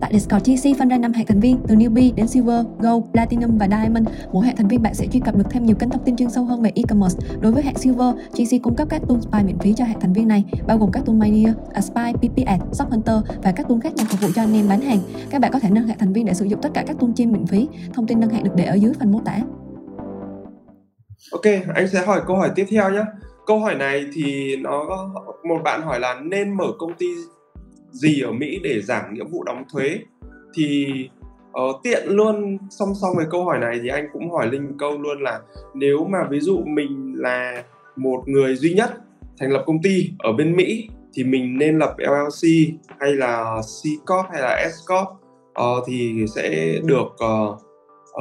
[0.02, 3.58] Tại Discord GC phân ra 5 hệ thành viên từ newbie đến silver, gold, platinum
[3.58, 4.08] và diamond.
[4.34, 6.30] Mỗi hệ thành viên bạn sẽ truy cập được thêm nhiều kênh thông tin chuyên
[6.30, 7.20] sâu hơn về e-commerce.
[7.42, 10.14] Đối với hệ silver, GC cung cấp các tool spy miễn phí cho hệ thành
[10.14, 13.94] viên này, bao gồm các tool Mania, Aspy, PPS, Shop Hunter và các tool khác
[13.96, 15.00] nhằm phục vụ cho anh em bán hàng.
[15.30, 17.10] Các bạn có thể nâng hệ thành viên để sử dụng tất cả các tool
[17.16, 17.68] trên miễn phí.
[17.94, 19.40] Thông tin nâng hạng được để ở dưới phần mô tả.
[21.32, 21.46] Ok,
[21.76, 23.04] anh sẽ hỏi câu hỏi tiếp theo nhé.
[23.46, 24.84] Câu hỏi này thì nó
[25.50, 27.06] một bạn hỏi là nên mở công ty
[27.92, 30.00] gì ở Mỹ để giảm nghĩa vụ đóng thuế?
[30.54, 30.88] Thì
[31.52, 34.98] uh, tiện luôn song song với câu hỏi này thì anh cũng hỏi linh câu
[34.98, 35.40] luôn là
[35.74, 37.64] nếu mà ví dụ mình là
[37.96, 38.94] một người duy nhất
[39.40, 42.50] thành lập công ty ở bên Mỹ thì mình nên lập LLC
[43.00, 45.08] hay là C corp hay là S corp?
[45.62, 47.62] Uh, thì sẽ được uh,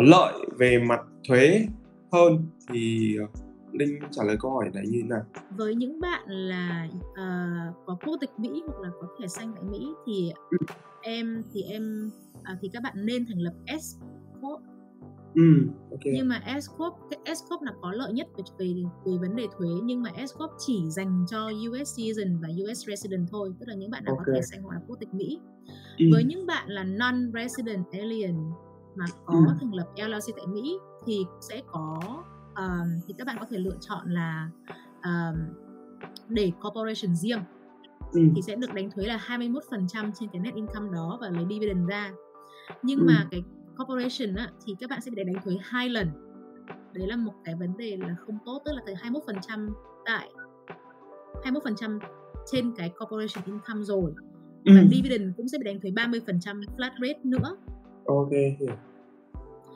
[0.02, 1.66] lợi về mặt thuế
[2.12, 2.46] hơn.
[2.72, 3.45] Thì uh,
[3.78, 5.22] Linh trả lời câu hỏi này như thế nào?
[5.56, 9.62] Với những bạn là uh, có quốc tịch Mỹ hoặc là có thẻ xanh tại
[9.70, 10.56] Mỹ thì ừ.
[11.02, 13.96] em thì em uh, thì các bạn nên thành lập S
[14.40, 14.60] corp.
[15.34, 15.42] Ừ,
[15.90, 16.12] okay.
[16.16, 18.74] Nhưng mà S corp cái S corp là có lợi nhất về về,
[19.06, 22.86] về vấn đề thuế nhưng mà S corp chỉ dành cho US citizen và US
[22.86, 24.24] resident thôi, tức là những bạn nào okay.
[24.26, 25.40] có thẻ xanh hoặc là quốc tịch Mỹ.
[25.98, 26.04] Ừ.
[26.12, 28.36] Với những bạn là non-resident alien
[28.96, 29.54] mà có ừ.
[29.60, 31.98] thành lập LLC tại Mỹ thì sẽ có
[32.58, 34.50] um, thì các bạn có thể lựa chọn là
[35.04, 35.36] um,
[36.28, 37.40] để corporation riêng
[38.12, 38.20] ừ.
[38.34, 41.88] thì sẽ được đánh thuế là 21% trên cái net income đó và lấy dividend
[41.88, 42.12] ra
[42.82, 43.04] nhưng ừ.
[43.06, 43.42] mà cái
[43.78, 46.08] corporation á, thì các bạn sẽ bị đánh thuế hai lần
[46.94, 49.70] đấy là một cái vấn đề là không tốt tức là từ 21%
[50.04, 50.30] tại
[51.42, 51.98] 21%
[52.52, 54.12] trên cái corporation income rồi
[54.64, 54.72] ừ.
[54.76, 57.56] và dividend cũng sẽ bị đánh thuế 30% flat rate nữa
[58.06, 58.30] ok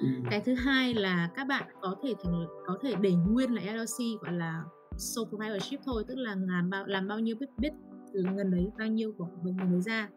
[0.01, 0.07] Ừ.
[0.31, 4.21] cái thứ hai là các bạn có thể thành có thể để nguyên là LLC
[4.23, 4.65] gọi là
[4.99, 7.73] sole proprietorship thôi tức là làm bao làm bao nhiêu biết biết
[8.15, 10.09] từ ngân đấy bao nhiêu của mình lấy ra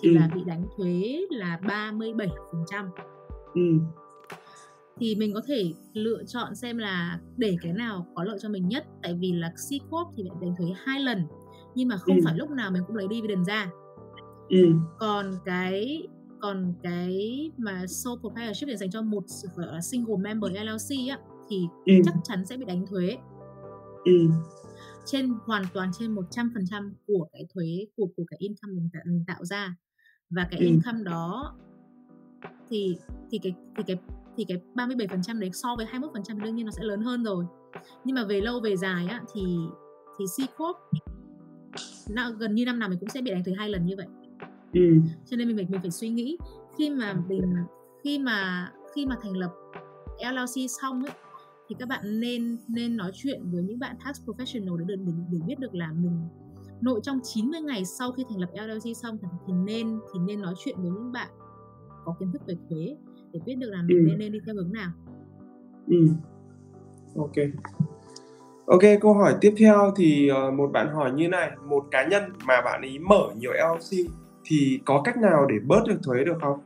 [0.00, 0.14] thì Ừ.
[0.18, 2.86] là bị đánh thuế là 37%
[3.54, 3.60] Ừ.
[5.00, 8.68] thì mình có thể lựa chọn xem là để cái nào có lợi cho mình
[8.68, 11.22] nhất tại vì là C corp thì lại đánh thuế hai lần
[11.74, 12.20] nhưng mà không Ừ.
[12.24, 13.70] phải lúc nào mình cũng lấy dividend ra
[14.48, 14.66] Ừ.
[14.98, 16.02] còn cái
[16.40, 19.24] còn cái mà sole proprietorship để dành cho một
[19.82, 21.18] single member LLC á
[21.50, 21.92] thì Ừ.
[22.04, 23.16] chắc chắn sẽ bị đánh thuế
[24.04, 24.30] Ừ.
[25.06, 29.24] trên hoàn toàn trên 100% của cái thuế của của cái income mình tạo, mình
[29.26, 29.76] tạo ra
[30.30, 30.66] và cái Ừ.
[30.66, 31.54] income đó
[32.70, 32.96] thì
[33.30, 33.96] thì cái thì cái
[34.36, 37.44] thì cái 37% đấy so với 21% thì đương nhiên nó sẽ lớn hơn rồi
[38.04, 39.42] nhưng mà về lâu về dài á thì
[40.18, 40.76] thì C corp
[42.38, 44.06] gần như năm nào mình cũng sẽ bị đánh thuế hai lần như vậy
[44.72, 44.80] Ừ.
[45.26, 46.38] cho nên mình mình mình phải suy nghĩ
[46.78, 47.42] khi mà mình
[48.04, 49.50] khi mà khi mà thành lập
[50.32, 51.12] LLC xong ấy
[51.68, 55.38] thì các bạn nên nên nói chuyện với những bạn tax professional để để, để
[55.46, 56.20] biết được là mình
[56.80, 60.40] nội trong 90 ngày sau khi thành lập LLC xong thì, thì nên thì nên
[60.40, 61.28] nói chuyện với những bạn
[62.04, 62.96] có kiến thức về thuế
[63.32, 64.02] để biết được là mình Ừ.
[64.08, 64.90] nên nên đi theo hướng nào.
[65.86, 66.06] Ừ.
[67.16, 67.32] Ok.
[68.66, 72.22] Ok, câu hỏi tiếp theo thì ờ, một bạn hỏi như này, một cá nhân
[72.46, 74.10] mà bạn ấy mở nhiều LLC
[74.48, 76.58] thì có cách nào để bớt được thuế được không?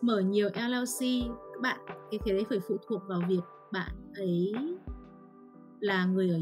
[0.00, 1.00] Mở nhiều LLC
[1.52, 1.78] các bạn
[2.10, 3.40] cái cái đấy phải phụ thuộc vào việc
[3.72, 4.52] bạn ấy
[5.80, 6.38] là người ở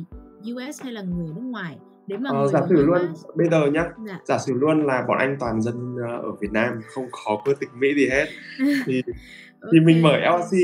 [0.53, 1.79] US hay là người ở nước ngoài.
[2.07, 4.21] Nếu mà Ờ, người giả sử luôn US bây giờ nhá, dạ.
[4.25, 7.55] giả sử luôn là bọn anh toàn dân ờ, ở Việt Nam không có quốc
[7.61, 8.27] tịch Mỹ gì hết
[8.87, 9.03] thì
[9.73, 10.13] thì mình mở.
[10.17, 10.59] LLC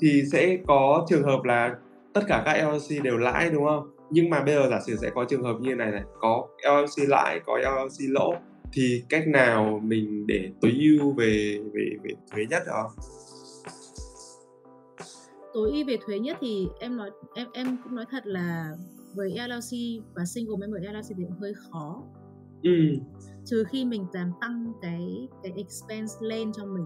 [0.00, 1.74] thì sẽ có trường hợp là
[2.12, 3.95] tất cả các LLC đều lãi đúng không?
[4.10, 7.08] Nhưng mà bây giờ giả sử sẽ có trường hợp như này này, có LLC
[7.08, 8.34] lãi, có LLC lỗ
[8.72, 12.82] thì cách nào mình để tối ưu về về về thuế nhất hả?
[15.54, 18.72] tối ưu về thuế nhất thì em nói em em cũng nói thật là
[19.14, 22.02] với LLC và single member LLC thì cũng hơi khó
[22.62, 22.70] Ừ,
[23.44, 26.84] trừ khi mình làm tăng cái cái expense lên cho mình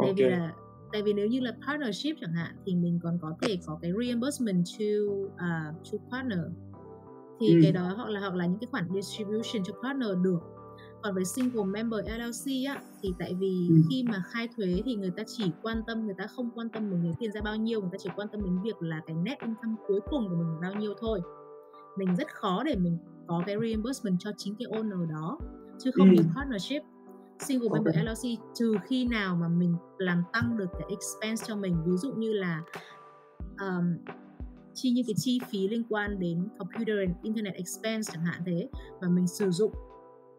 [0.00, 0.16] tại ok.
[0.16, 0.52] vì là
[0.92, 3.92] tại vì nếu như là partnership chẳng hạn thì mình còn có thể có cái
[4.00, 4.84] reimbursement to
[5.26, 6.38] uh, to partner
[7.40, 7.58] thì Ừ.
[7.62, 10.38] cái đó hoặc là hoặc là những cái khoản distribution cho partner được
[11.02, 13.74] còn với single member LLC á thì tại vì Ừ.
[13.90, 16.90] khi mà khai thuế thì người ta chỉ quan tâm người ta không quan tâm
[16.90, 19.16] mình lấy tiền ra bao nhiêu người ta chỉ quan tâm đến việc là cái
[19.16, 21.20] net income cuối cùng của mình là bao nhiêu thôi
[21.98, 25.38] mình rất khó để mình có cái reimbursement cho chính cái owner đó
[25.78, 26.12] chứ không Ừ.
[26.16, 26.82] như partnership
[27.40, 28.04] single member Ok.
[28.04, 32.12] LLC trừ khi nào mà mình làm tăng được cái expense cho mình ví dụ
[32.12, 32.62] như là
[33.60, 33.96] um,
[34.74, 38.68] chi những cái chi phí liên quan đến computer and internet expense chẳng hạn thế
[39.00, 39.72] mà mình sử dụng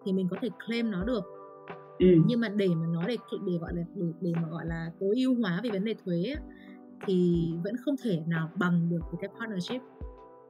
[0.06, 1.24] thì mình có thể claim nó được
[2.00, 4.92] Ừ, nhưng mà để mà nói để để gọi là để, để mà gọi là
[5.00, 6.42] tối ưu hóa về vấn đề thuế á,
[7.08, 9.82] thì vẫn không thể nào bằng được cái partnership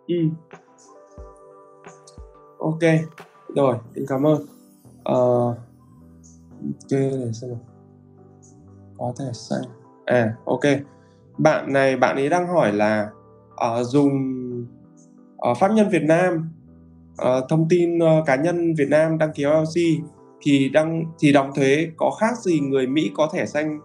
[0.07, 0.15] ừ.
[2.59, 2.79] Ok,
[3.55, 4.41] rồi, em cảm ơn.
[5.03, 5.55] Ờ,
[6.63, 7.60] ok, để xem nào.
[8.98, 9.62] Có thể xanh.
[10.06, 10.62] À, ok.
[11.38, 13.10] Bạn này, bạn ấy đang hỏi là
[13.56, 14.12] ờ, dùng
[15.38, 16.50] ờ, pháp nhân Việt Nam,
[17.17, 19.82] ờ, thông tin ờ, cá nhân Việt Nam đăng ký LLC
[20.41, 23.80] thì đăng thì đóng thuế có khác gì người Mỹ có thẻ xanh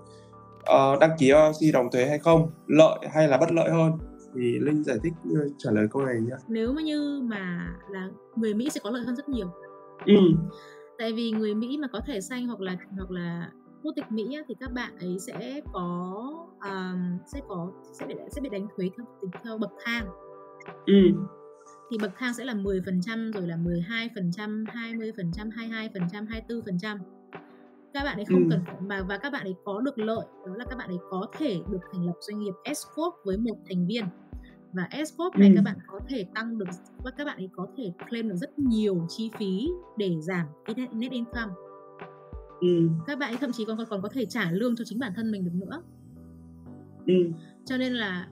[0.64, 2.50] ờ, đăng ký LLC đóng thuế hay không?
[2.66, 3.92] Lợi hay là bất lợi hơn?
[4.34, 6.34] Thì Linh giải thích ờ, trả lời câu này nhé.
[6.48, 9.46] nếu mà như mà là người Mỹ sẽ có lợi hơn rất nhiều
[10.06, 10.14] Ừ,
[11.04, 13.50] tại vì người Mỹ mà có thẻ xanh hoặc là hoặc là
[13.82, 16.22] quốc tịch Mỹ á, thì các bạn ấy sẽ có
[16.64, 20.06] um, sẽ có sẽ bị sẽ bị đánh thuế theo tính theo bậc thang
[20.86, 20.94] ừ,
[21.90, 26.98] thì bậc thang sẽ là 10% rồi là 12%, 20%, 22%, 24%.
[27.94, 28.48] Các bạn ấy không Ừ.
[28.50, 31.26] cần và và các bạn ấy có được lợi đó là các bạn ấy có
[31.38, 34.04] thể được thành lập doanh nghiệp S corp với một thành viên.
[34.74, 35.54] Và S corp này Ừ.
[35.56, 36.66] các bạn có thể tăng được
[37.04, 40.46] và các bạn ấy có thể claim được rất nhiều chi phí để giảm
[40.94, 41.52] net, income.
[42.60, 45.12] ừ, Các bạn ấy thậm chí còn còn có thể trả lương cho chính bản
[45.16, 45.82] thân mình được nữa.
[47.06, 47.14] ừ,
[47.64, 48.28] cho nên là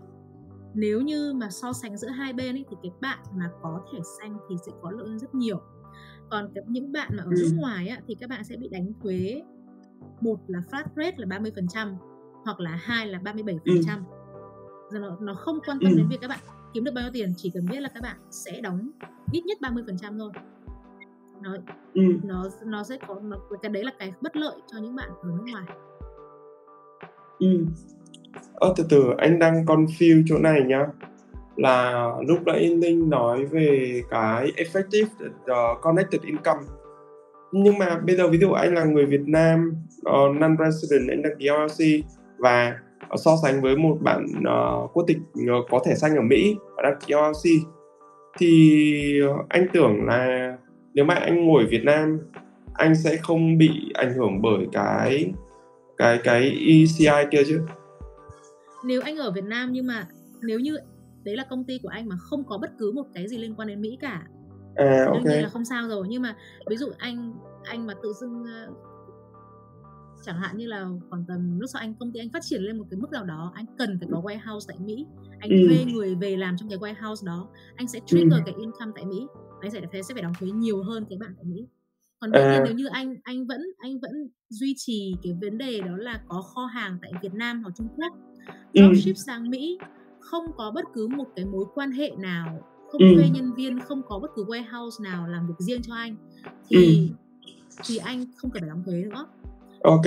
[0.75, 3.99] nếu như mà so sánh giữa hai bên ấy, thì cái bạn mà có thẻ
[4.21, 5.61] xanh thì sẽ có lợi hơn rất nhiều
[6.31, 7.37] còn cái, những bạn mà ở Ừ.
[7.41, 9.43] nước ngoài á, thì các bạn sẽ bị đánh thuế
[10.21, 11.97] một là flat rate là 30%
[12.45, 13.83] hoặc là hai là 37% Rồi
[14.99, 15.97] nó, nó không quan tâm Ừ.
[15.97, 16.39] đến việc các bạn
[16.75, 18.91] kiếm được bao nhiêu tiền chỉ cần biết là các bạn sẽ đóng
[19.33, 20.31] ít nhất 30% thôi
[21.43, 21.57] nó
[21.95, 22.03] ừ.
[22.25, 25.29] nó nó sẽ có nó, cái đấy là cái bất lợi cho những bạn ở
[25.29, 25.65] nước ngoài
[27.39, 27.67] Ừ.
[28.55, 30.87] Ơ từ từ anh đang confuse chỗ này nhá
[31.57, 36.61] là lúc nãy Linh nói về cái effective uh, connected income
[37.53, 41.33] nhưng mà bây giờ ví dụ anh là người Việt Nam uh, non-resident anh đăng
[41.39, 42.05] ký LLC
[42.39, 42.79] và
[43.17, 46.83] so sánh với một bạn uh, quốc tịch uh, có thẻ xanh ở Mỹ và
[46.83, 47.67] đăng ký LLC
[48.39, 50.57] thì anh tưởng là
[50.95, 52.19] nếu mà anh ngồi ở Việt Nam
[52.75, 55.33] anh sẽ không bị ảnh hưởng bởi cái
[55.97, 57.61] cái cái ECI kia chứ?
[58.85, 60.07] Nếu anh ở Việt Nam nhưng mà
[60.43, 60.77] nếu như
[61.25, 63.55] đấy là công ty của anh mà không có bất cứ một cái gì liên
[63.55, 64.23] quan đến Mỹ cả
[64.75, 66.07] à, đương nhiên ok là không sao rồi.
[66.09, 66.37] Nhưng mà
[66.71, 67.33] ví dụ anh
[67.65, 68.73] anh mà tự dưng ờ,
[70.23, 72.79] chẳng hạn như là khoảng tầm lúc sau anh công ty anh phát triển lên
[72.79, 75.07] một cái mức nào đó anh cần phải có warehouse tại Mỹ
[75.41, 75.57] anh Ừ.
[75.69, 78.39] thuê người về làm trong cái warehouse đó anh sẽ trigger Ừ.
[78.47, 79.27] cái income tại Mỹ
[79.61, 81.67] anh sẽ phải sẽ phải đóng thuế nhiều hơn cái bạn tại Mỹ
[82.21, 82.63] còn đương nhiên À.
[82.65, 86.43] nếu như anh anh vẫn anh vẫn duy trì cái vấn đề đó là có
[86.43, 88.13] kho hàng tại Việt Nam hoặc Trung Quốc
[88.73, 88.81] Ừ.
[88.95, 89.79] dropship sang Mỹ
[90.21, 93.07] không có bất cứ một cái mối quan hệ nào không Ừ.
[93.17, 96.17] thuê nhân viên không có bất cứ warehouse nào làm việc riêng cho anh
[96.69, 97.11] thì
[97.87, 99.27] thì anh không cần phải đóng thuế nữa
[99.83, 100.05] ok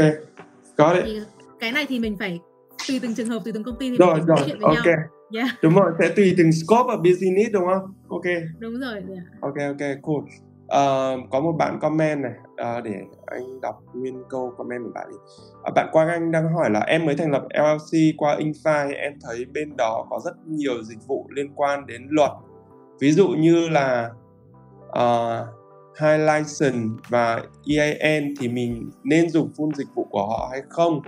[0.77, 1.19] có đấy thì
[1.59, 2.39] cái này thì mình phải
[2.87, 4.75] tùy từng trường hợp tùy từng công ty thì mình rồi phải rồi chuyện với
[4.75, 4.85] ok.
[4.85, 4.95] nhau.
[5.35, 7.93] Yeah, đúng rồi sẽ tùy từng scope và business đúng không?
[8.07, 8.23] Ok.
[8.59, 9.23] Đúng rồi yeah.
[9.41, 10.23] ok ok cool.
[10.67, 12.31] Ờ, có một bạn comment này.
[12.57, 15.17] Ờ, để anh đọc nguyên câu comment của bạn đi.
[15.63, 19.13] Ờ, bạn Quang Anh đang hỏi là em mới thành lập LLC qua Infi em
[19.21, 22.31] thấy bên đó có rất nhiều dịch vụ liên quan đến luật?
[22.99, 24.09] Ví dụ như là
[24.89, 25.47] uh,
[26.01, 31.01] High License và EIN thì mình nên dùng full dịch vụ của họ hay không?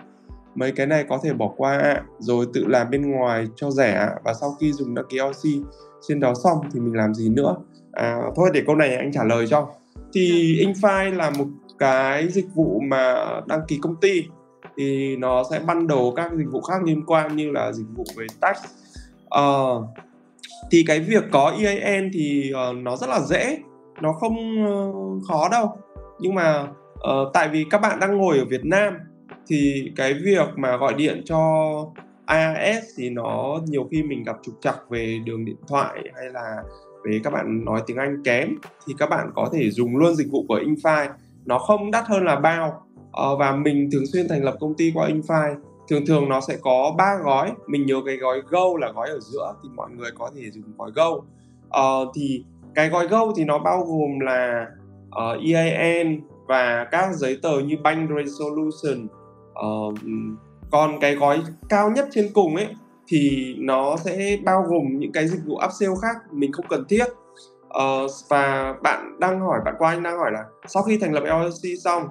[0.55, 2.03] Mấy cái này có thể bỏ qua ạ.
[2.19, 5.65] Rồi tự làm bên ngoài cho rẻ và sau khi dùng đăng ký LLC
[6.07, 7.55] trên đó xong thì mình làm gì nữa?
[7.91, 9.67] À, thôi để câu này anh trả lời cho.
[10.13, 11.45] Thì Infi là một
[11.79, 13.15] cái dịch vụ mà
[13.47, 14.23] đăng ký công ty.
[14.77, 18.27] Thì nó sẽ bundle các dịch vụ khác liên quan như là dịch vụ về
[18.41, 18.57] tax.
[19.29, 19.81] Ờ,
[20.71, 23.57] thì cái việc có EIN thì ờ, nó rất là dễ
[24.01, 24.91] nó không ờ,
[25.27, 25.77] khó đâu.
[26.19, 28.97] Nhưng mà uh, tại vì các bạn đang ngồi ở Việt Nam
[29.47, 31.39] thì cái việc mà gọi điện cho
[32.27, 36.63] IAS thì nó nhiều khi mình gặp trục trặc về đường điện thoại hay là
[37.03, 38.49] về các bạn nói tiếng Anh kém
[38.87, 41.09] thì các bạn có thể dùng luôn dịch vụ của Infi.
[41.45, 42.83] Nó không đắt hơn là bao.
[43.07, 45.55] Uh, và mình thường xuyên thành lập công ty qua Infi.
[45.89, 47.51] Thường thường nó sẽ có ba gói.
[47.67, 50.63] Mình nhớ cái gói Go là gói ở giữa thì mọi người có thể dùng
[50.77, 51.09] gói Go.
[51.09, 52.43] Uh, thì
[52.77, 54.67] cái gói Go thì nó bao gồm là
[55.11, 59.07] ờ, uh, EIN và các giấy tờ như bank resolution.
[59.49, 59.93] Uh,
[60.71, 62.67] còn cái gói cao nhất trên cùng ấy
[63.07, 67.05] thì nó sẽ bao gồm những cái dịch vụ upsell khác mình không cần thiết.
[67.67, 71.79] Uh, và bạn đang hỏi bạn Quang đang hỏi là sau khi thành lập LLC
[71.83, 72.03] xong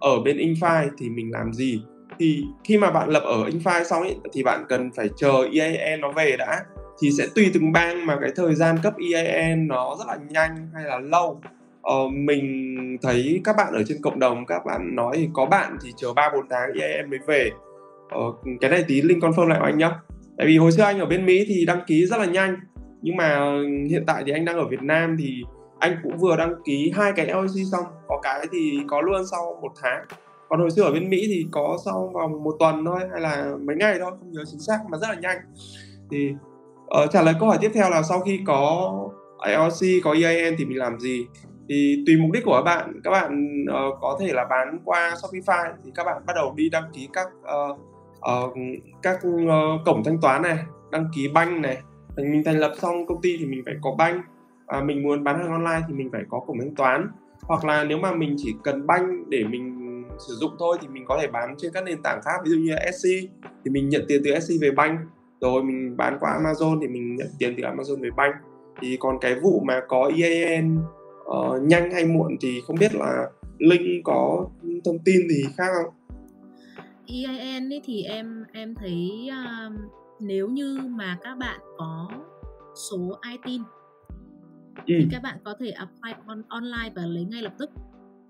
[0.00, 1.82] ở bên Infi thì mình làm gì?
[2.18, 6.00] Thì khi mà bạn lập ở Infi xong ấy, thì bạn cần phải chờ EIN
[6.00, 6.64] nó về đã
[7.00, 10.68] thì sẽ tùy từng bang mà cái thời gian cấp EIN nó rất là nhanh
[10.74, 11.40] hay là lâu.
[11.82, 15.76] Ờ, mình thấy các bạn ở trên cộng đồng các bạn nói thì có bạn
[15.82, 17.50] thì chờ 3 4 tháng EIN mới về.
[18.10, 18.20] Ờ,
[18.60, 19.90] cái này tí Linh confirm lại của anh nhá.
[20.38, 22.56] Tại vì hồi xưa anh ở bên Mỹ thì đăng ký rất là nhanh
[23.04, 23.52] nhưng mà
[23.88, 25.42] hiện tại thì anh đang ở Việt Nam thì
[25.78, 29.58] anh cũng vừa đăng ký hai cái LLC xong có cái thì có luôn sau
[29.62, 30.04] một tháng.
[30.48, 33.54] Còn hồi xưa ở bên Mỹ thì có sau vòng một tuần thôi hay là
[33.60, 35.38] mấy ngày thôi không nhớ chính xác mà rất là nhanh.
[36.10, 36.34] Thì
[36.86, 38.92] Ờ, trả lời câu hỏi tiếp theo là sau khi có
[39.38, 41.26] LLC có EIN thì mình làm gì?
[41.68, 45.14] Thì tùy mục đích của các bạn các bạn uh, có thể là bán qua
[45.14, 47.80] Shopify thì các bạn bắt đầu đi đăng ký các uh,
[48.18, 48.56] uh,
[49.02, 50.58] các uh, cổng thanh toán này
[50.90, 51.78] đăng ký banh này.
[52.16, 54.22] Mình thành lập xong công ty thì mình phải có banh
[54.66, 57.08] à, mình muốn bán hàng online thì mình phải có cổng thanh toán.
[57.42, 59.84] Hoặc là nếu mà mình chỉ cần banh để mình
[60.18, 62.56] sử dụng thôi thì mình có thể bán trên các nền tảng khác ví dụ
[62.56, 63.08] như SC
[63.64, 65.06] thì mình nhận tiền từ SC về banh
[65.40, 68.32] rồi mình bán qua Amazon thì mình nhận tiền từ Amazon về banh
[68.80, 70.78] thì còn cái vụ mà có EIN
[71.24, 74.46] uh, nhanh hay muộn thì không biết là Linh có
[74.84, 75.94] thông tin gì khác không?
[77.06, 79.76] EIN ấy thì em em thấy um,
[80.20, 82.08] nếu như mà các bạn có
[82.90, 83.62] số ITIN
[84.86, 84.94] Ừ.
[85.00, 87.70] thì các bạn có thể apply on, online và lấy ngay lập tức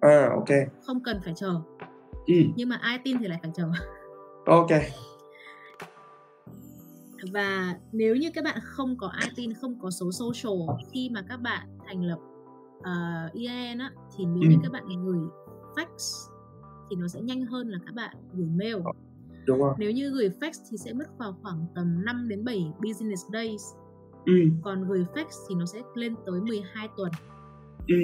[0.00, 0.48] À ok.
[0.86, 1.54] không cần phải chờ
[2.26, 2.34] Ừ.
[2.56, 3.64] nhưng mà ITIN thì lại phải chờ
[4.46, 4.70] Ok.
[7.32, 11.36] Và nếu như các bạn không có ITIN không có số social khi mà các
[11.36, 12.18] bạn thành lập
[12.78, 14.48] uh, EIN á thì nếu Ừ.
[14.50, 15.18] như các bạn gửi
[15.76, 15.86] fax
[16.90, 18.76] thì nó sẽ nhanh hơn là các bạn gửi mail
[19.46, 19.74] Đúng rồi.
[19.78, 23.62] nếu như gửi fax thì sẽ mất vào khoảng tầm 5 đến 7 business days
[24.26, 24.32] Ừ.
[24.62, 27.10] còn gửi fax thì nó sẽ lên tới 12 tuần
[27.88, 27.94] Ừ.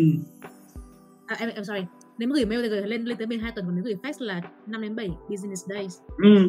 [1.26, 1.80] à, em, em sorry
[2.18, 4.12] nếu mà gửi mail thì gửi lên lên tới 12 tuần còn nếu gửi fax
[4.26, 6.48] là 5 đến 7 business days Ừ.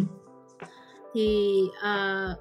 [1.14, 2.38] thì uh,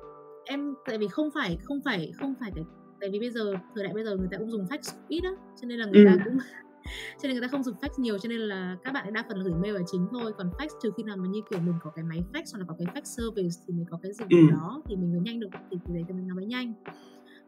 [0.51, 2.65] em tại vì không phải không phải không phải cái
[3.01, 4.79] tại vì bây giờ thời đại bây giờ người ta cũng dùng fax
[5.09, 5.31] ít á
[5.61, 6.09] cho nên là người Ừ.
[6.09, 6.39] ta cũng
[7.23, 9.37] cho nên người ta không dùng fax nhiều cho nên là các bạn đa phần
[9.39, 11.75] là gửi mail là chính thôi còn fax trừ khi nào mà như kiểu mình
[11.83, 14.25] có cái máy fax hoặc là có cái fax service thì mình có cái gì
[14.31, 14.37] Ừ.
[14.51, 16.73] đó thì mình mới nhanh được thì từ đấy thì mình nó mới nhanh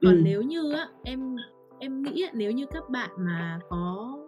[0.02, 0.20] còn Ừ.
[0.24, 1.36] nếu như á em
[1.78, 4.18] em nghĩ nếu như các bạn mà có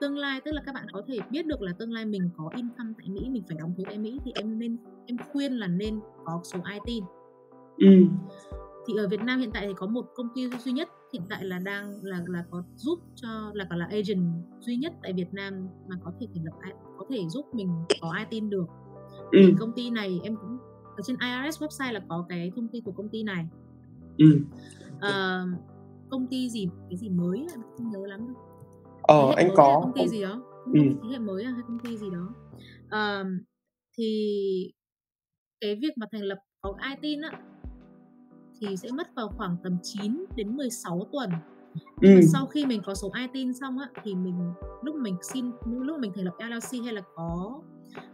[0.00, 2.50] tương lai tức là các bạn có thể biết được là tương lai mình có
[2.56, 5.66] income tại Mỹ mình phải đóng thuế tại Mỹ thì em nên em khuyên là
[5.66, 7.04] nên có số ITIN
[7.78, 8.06] ừ.
[8.86, 11.44] Thì ở Việt Nam hiện tại thì có một công ty duy nhất hiện tại
[11.44, 14.20] là đang là là có giúp cho là còn là agent
[14.60, 17.68] duy nhất tại Việt Nam mà có thể thành lập có thể giúp mình
[18.00, 18.66] có ITIN được.
[19.32, 19.38] Ừ.
[19.46, 20.58] Thì công ty này em cũng
[20.96, 23.46] ở trên IRS website là có cái thông tin của công ty này.
[24.18, 24.40] Ừ.
[25.00, 25.46] Ờ,
[26.10, 28.36] công ty gì cái gì mới em không nhớ lắm đâu.
[29.02, 29.80] Ờ anh có.
[29.82, 30.42] công ty gì đó?
[30.74, 30.80] Ừ.
[31.02, 32.34] thế hệ mới à, hay công ty gì đó.
[32.90, 33.40] Ờm,
[33.98, 34.72] thì
[35.60, 37.40] cái việc mà thành lập có ITIN á
[38.60, 41.30] thì sẽ mất vào khoảng tầm 9 đến 16 tuần.
[42.00, 42.08] Ừ.
[42.32, 44.52] sau khi mình có số ITIN xong á thì mình
[44.82, 47.60] lúc mình xin lúc mình thành lập LLC hay là có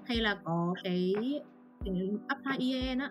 [0.04, 1.14] hay là có cái,
[1.84, 3.10] cái apply EIN á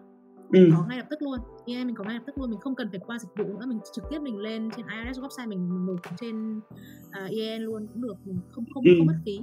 [0.53, 0.59] ừ.
[0.77, 1.39] có ngay lập tức luôn.
[1.65, 3.65] EIN mình có ngay lập tức luôn mình không cần phải qua dịch vụ nữa
[3.65, 7.87] mình trực tiếp mình lên trên IRS website mình, mình nộp trên uh, EIN luôn
[7.93, 8.91] cũng được mình không không Ừ.
[8.97, 9.39] không mất phí.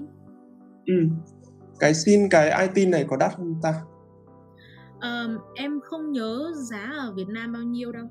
[0.86, 0.94] Ừ.
[1.78, 3.74] Cái xin cái IT này có đắt không ta
[5.00, 8.06] Ờm, em không nhớ giá ở Việt Nam bao nhiêu đâu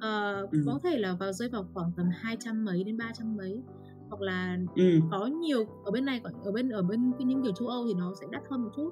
[0.00, 0.58] Ờ, Ừ.
[0.66, 3.62] có thể là vào rơi vào khoảng tầm 200 mấy đến 300 mấy
[4.08, 7.68] hoặc là ừ có nhiều ở bên này ở bên ở bên những kiểu châu
[7.68, 8.90] Âu thì nó sẽ đắt hơn một chút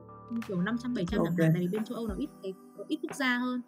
[0.48, 1.38] kiểu 500 700 chẳng Ok.
[1.38, 2.52] hạn tại vì bên châu Âu nó ít cái
[2.88, 3.60] ít quốc gia hơn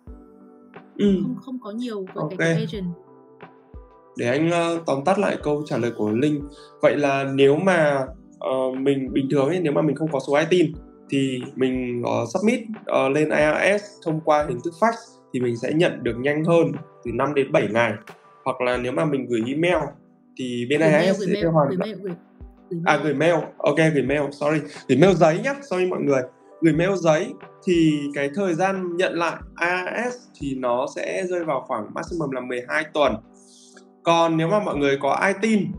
[0.99, 2.33] ừ không không có nhiều cái, Ok.
[2.39, 2.87] cái, agent
[4.17, 6.49] để anh ờ, tóm tắt lại câu trả lời của Linh
[6.83, 8.07] vậy là nếu mà
[8.39, 10.73] ờ, mình bình thường ấy nếu mà mình không có số ITIN
[11.11, 14.93] thì mình ờ, submit ờ, lên IRS thông qua hình thức fax
[15.33, 16.73] thì mình sẽ nhận được nhanh hơn
[17.05, 17.93] từ 5 đến 7 ngày.
[18.45, 19.85] Hoặc là nếu mà mình gửi email
[20.39, 22.13] thì bên gửi mail IRS gửi sẽ mail hoàn gửi mail gửi,
[22.71, 23.05] gửi à mail.
[23.05, 23.35] gửi mail.
[23.59, 24.61] Ok gửi mail sorry.
[24.89, 26.23] Gửi mail giấy nhá sorry mọi người.
[26.61, 27.33] Gửi mail giấy
[27.67, 32.41] thì cái thời gian nhận lại IRS thì nó sẽ rơi vào khoảng maximum là
[32.41, 33.15] 12 tuần.
[34.03, 35.73] Còn nếu mà mọi người có ITIN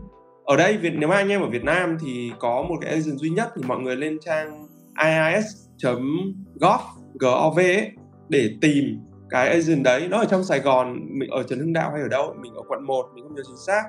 [0.44, 3.18] ở đây Việt nếu mà anh em ở Việt Nam thì có một cái agent
[3.18, 4.66] duy nhất thì mọi người lên trang
[5.04, 6.80] iis.gov
[7.20, 7.90] gov ấy,
[8.28, 8.84] để tìm
[9.30, 10.08] cái agent đấy.
[10.08, 12.62] Nó ở trong Sài Gòn mình ở Trần Hưng Đạo hay ở đâu mình ở
[12.68, 13.82] quận 1 mình không nhớ chính xác.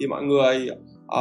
[0.00, 0.68] Thì mọi người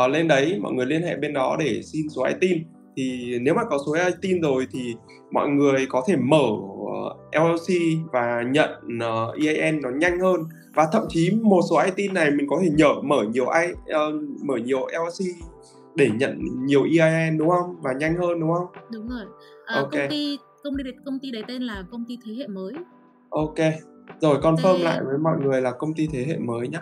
[0.05, 2.63] uh, lên đấy mọi người liên hệ bên đó để xin số ITIN
[2.97, 4.95] thì nếu mà có số ITIN rồi thì
[5.31, 6.47] mọi người có thể mở
[6.93, 7.75] ờ, uh, LLC
[8.11, 8.69] và nhận
[9.01, 10.41] ờ, uh, EAN nó nhanh hơn.
[10.73, 14.43] Và thậm chí một số ITIN này mình có thể nhở mở nhiều I, uh,
[14.45, 15.35] mở nhiều LLC
[15.95, 18.67] để nhận nhiều EIN đúng không và nhanh hơn đúng không?
[18.91, 19.25] đúng rồi
[19.65, 19.91] Ờ, Ok.
[19.91, 22.73] công ty công ty đấy, công ty đấy tên là công ty thế hệ mới
[23.29, 23.55] Ok
[24.21, 26.79] rồi confirm Thế- lại với mọi người là công ty thế hệ mới nhé.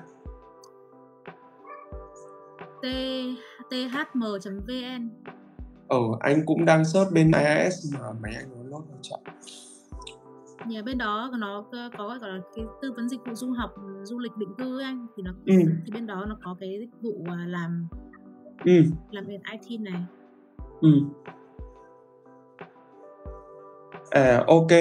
[2.81, 2.85] t
[3.69, 5.09] thm.vn
[5.87, 9.19] Ờ anh cũng đang search bên IIS mà máy anh nó load hơi chậm.
[10.67, 13.71] nhà bên đó nó có có gọi là cái tư vấn dịch vụ du học
[14.03, 15.53] du lịch định cư ấy anh thì nó Ừ.
[15.85, 17.87] thì bên đó nó có cái dịch vụ à, làm
[18.65, 20.01] Ừ làm về IT này
[20.81, 20.89] Ừ.
[24.09, 24.71] À ok.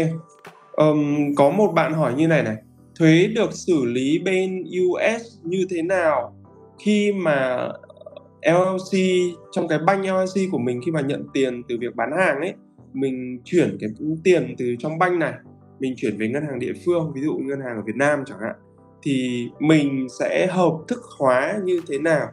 [0.72, 2.56] Ừm, có một bạn hỏi như này này.
[2.98, 6.34] Thuế được xử lý bên US như thế nào
[6.78, 7.68] khi mà
[8.42, 8.98] LLC
[9.52, 12.54] trong cái banh LLC của mình khi mà nhận tiền từ việc bán hàng ấy,
[12.92, 13.90] mình chuyển cái
[14.24, 15.34] tiền từ trong banh này
[15.80, 18.38] mình chuyển về ngân hàng địa phương, ví dụ ngân hàng ở Việt Nam chẳng
[18.40, 18.56] hạn
[19.02, 22.28] thì mình sẽ hợp thức hóa như thế nào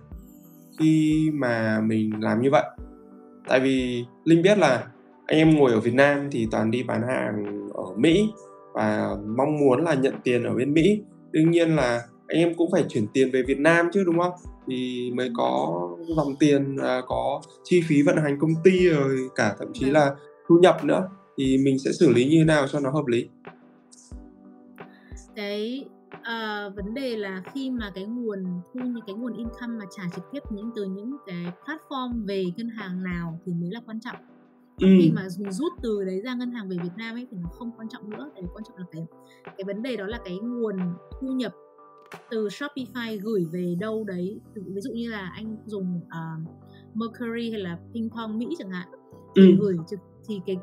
[0.79, 2.63] khi mà mình làm như vậy.
[3.47, 4.87] Tại vì linh biết là
[5.25, 8.29] anh em ngồi ở việt nam thì toàn đi bán hàng ở mỹ
[8.73, 11.01] và mong muốn là nhận tiền ở bên mỹ.
[11.31, 14.33] Đương nhiên là anh em cũng phải chuyển tiền về việt nam chứ đúng không?
[14.67, 15.79] Thì mới có
[16.15, 19.93] dòng tiền à, có chi phí vận hành công ty rồi cả thậm chí Vâng.
[19.93, 20.15] là
[20.47, 21.09] thu nhập nữa.
[21.37, 23.27] Thì mình sẽ xử lý như thế nào cho nó hợp lý?
[25.35, 25.85] Cái
[26.23, 28.43] à, vấn đề là khi mà cái nguồn
[28.73, 32.45] thu những cái nguồn income mà trả trực tiếp những từ những cái platform về
[32.57, 34.15] ngân hàng nào thì mới là quan trọng.
[34.81, 37.37] Ừ, khi mà mình rút từ đấy ra ngân hàng về Việt Nam ấy thì
[37.37, 39.05] nó không quan trọng nữa tại vì quan trọng là cái
[39.45, 40.77] cái vấn đề đó là cái nguồn
[41.21, 41.53] thu nhập
[42.31, 44.39] từ Shopify gửi về đâu đấy.
[44.55, 46.49] Ví dụ như là anh dùng uh,
[46.93, 48.87] Mercury hay là Ping Pong Mỹ chẳng hạn
[49.35, 50.57] ừ, thì gửi trực thì cái,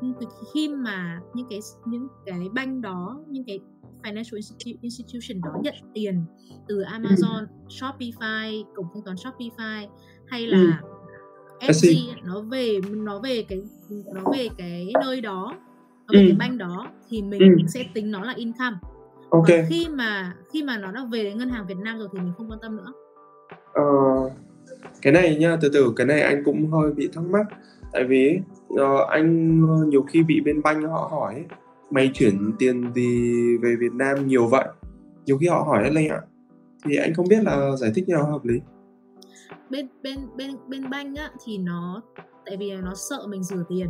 [0.53, 3.59] khi mà những cái những cái banh đó những cái
[4.03, 6.23] financial institu- institution đó nhận tiền
[6.67, 9.87] từ Amazon, Shopify, cổng thanh toán Shopify
[10.27, 10.81] hay là
[11.59, 11.87] Etsy.
[11.87, 13.61] Etsy nó về nó về cái
[14.13, 15.53] nó về cái nơi đó
[16.07, 16.25] nó về Ừ.
[16.27, 17.47] cái banh đó thì mình Ừ.
[17.67, 18.77] sẽ tính nó là income.
[19.29, 22.07] ok Còn khi mà khi mà nó đã về đến ngân hàng Việt Nam rồi
[22.13, 22.93] thì mình không quan tâm nữa.
[23.73, 23.83] Ờ,
[25.01, 27.45] cái này nha từ từ cái này anh cũng hơi bị thắc mắc
[27.97, 28.39] tại vì
[28.73, 31.45] uh, anh nhiều khi bị bên banh họ hỏi
[31.91, 34.67] mày chuyển tiền gì về Việt Nam nhiều vậy?
[35.25, 36.21] Nhiều khi họ hỏi lên ạ.
[36.85, 38.59] Thì anh không biết là giải thích nào hợp lý.
[39.69, 42.01] Bên bên bên bên banh á thì nó
[42.45, 43.87] tại vì nó sợ mình rửa tiền.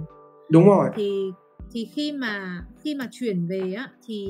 [0.49, 0.89] Đúng rồi.
[0.95, 1.31] Thì
[1.71, 4.27] thì khi mà khi mà chuyển về á thì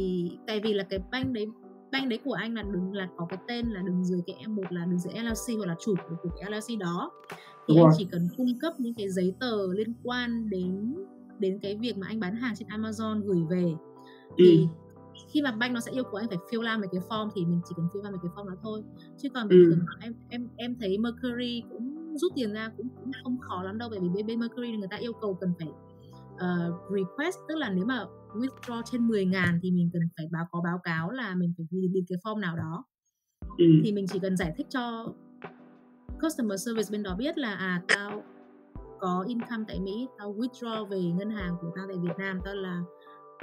[0.47, 1.47] tại vì là cái banh đấy
[1.91, 4.63] banh đấy của anh là đừng là có cái tên là đừng dưới cái một
[4.69, 7.11] là đừng dưới LLC hoặc là chủ của, của cái LLC đó
[7.67, 7.93] thì Đúng anh rồi.
[7.97, 10.95] chỉ cần cung cấp những cái giấy tờ liên quan đến
[11.39, 13.73] đến cái việc mà anh bán hàng trên Amazon gửi về
[14.37, 14.65] thì ừ.
[15.29, 17.45] khi mà banh nó sẽ yêu cầu anh phải fill out mấy cái form thì
[17.45, 18.83] mình chỉ cần fill out mấy cái form đó thôi
[19.17, 19.69] chứ còn bình ừ.
[19.69, 23.77] thường em em em thấy Mercury cũng rút tiền ra cũng cũng không khó lắm
[23.77, 25.67] đâu bởi vì bên bên Mercury người ta yêu cầu cần phải
[26.33, 30.45] uh, request tức là nếu mà withdraw trên 10 ngàn thì mình cần phải báo
[30.51, 32.85] có báo cáo là mình phải điền cái form nào đó
[33.57, 33.65] ừ.
[33.83, 35.13] thì mình chỉ cần giải thích cho
[36.21, 38.23] customer service bên đó biết là à tao
[38.99, 42.55] có income tại Mỹ tao withdraw về ngân hàng của tao tại Việt Nam tao
[42.55, 42.81] là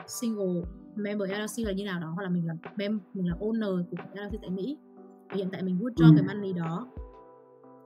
[0.06, 0.62] single
[0.96, 3.96] member LLC là như nào đó hoặc là mình là mem mình là owner của
[4.14, 4.78] LLC tại Mỹ
[5.30, 6.14] và hiện tại mình withdraw ừ.
[6.16, 6.88] cái money đó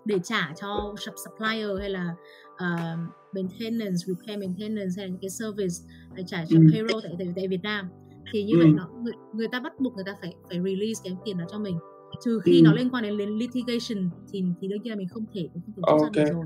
[0.05, 2.15] để trả cho supplier hay là
[2.53, 2.99] uh,
[3.33, 5.75] maintenance, repair maintenance hay là những cái service
[6.15, 6.67] để trả cho ừ.
[6.73, 7.89] payroll tại, tại tại Việt Nam
[8.33, 8.59] thì như ừ.
[8.63, 11.45] vậy nó người, người ta bắt buộc người ta phải phải release cái tiền đó
[11.49, 11.79] cho mình
[12.25, 12.65] trừ khi ừ.
[12.65, 15.63] nó liên quan đến, đến litigation thì thì đương nhiên là mình không thể không
[15.77, 16.25] thể okay.
[16.25, 16.45] được rồi.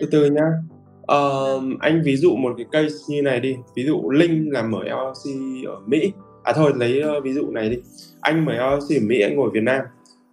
[0.00, 0.52] Từ từ nhá.
[1.00, 3.56] Uh, anh ví dụ một cái case như này đi.
[3.76, 5.34] Ví dụ Linh là mở LLC
[5.66, 6.12] ở Mỹ.
[6.42, 7.76] À thôi lấy uh, ví dụ này đi.
[8.20, 9.84] Anh mở LLC ở Mỹ anh ngồi Việt Nam.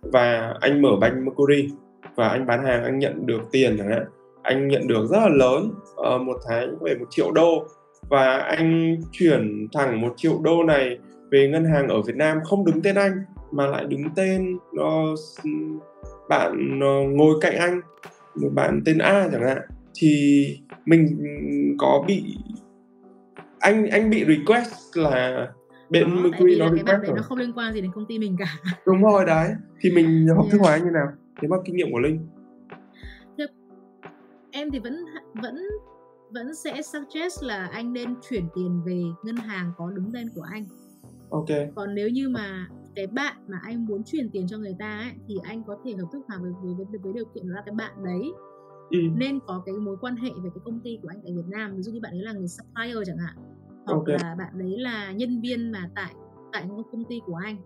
[0.01, 1.69] Và anh mở banh Mercury.
[2.15, 4.05] Và anh bán hàng anh nhận được tiền chẳng hạn.
[4.41, 7.67] Anh nhận được rất là lớn uh, một tháng về một triệu đô.
[8.09, 10.97] Và anh chuyển thẳng một triệu đô này
[11.31, 15.19] về ngân hàng ở Việt Nam không đứng tên anh mà lại đứng tên uh,
[16.29, 17.81] bạn uh, ngồi cạnh anh
[18.35, 19.57] một bạn tên A chẳng hạn
[19.95, 20.45] thì
[20.85, 21.17] mình
[21.79, 22.37] có bị
[23.59, 25.47] anh anh bị request là
[25.89, 27.15] bên đó, Mercury nó request cái rồi.
[27.15, 28.57] nó không liên quan gì đến công ty mình cả.
[28.85, 29.49] Đúng rồi đấy.
[29.79, 31.07] Thì mình hợp thức hóa như nào?
[31.41, 32.27] Thế mà kinh nghiệm của linh.
[34.51, 35.05] Em thì vẫn
[35.41, 35.55] vẫn
[36.31, 40.45] vẫn sẽ suggest là anh nên chuyển tiền về ngân hàng có đứng tên của
[40.51, 40.65] anh.
[41.29, 41.47] Ok.
[41.75, 42.67] Còn nếu như mà
[42.97, 45.93] cái bạn mà anh muốn chuyển tiền cho người ta ấy, thì anh có thể
[45.93, 48.33] hợp thức hóa với với, với, với điều kiện là cái bạn đấy
[48.89, 48.99] ừ.
[49.15, 51.75] nên có cái mối quan hệ với cái công ty của anh tại Việt Nam
[51.75, 53.35] ví dụ như bạn ấy là người supplier chẳng hạn
[53.85, 54.17] hoặc okay.
[54.21, 56.13] là bạn đấy là nhân viên mà tại
[56.53, 57.57] tại công ty của anh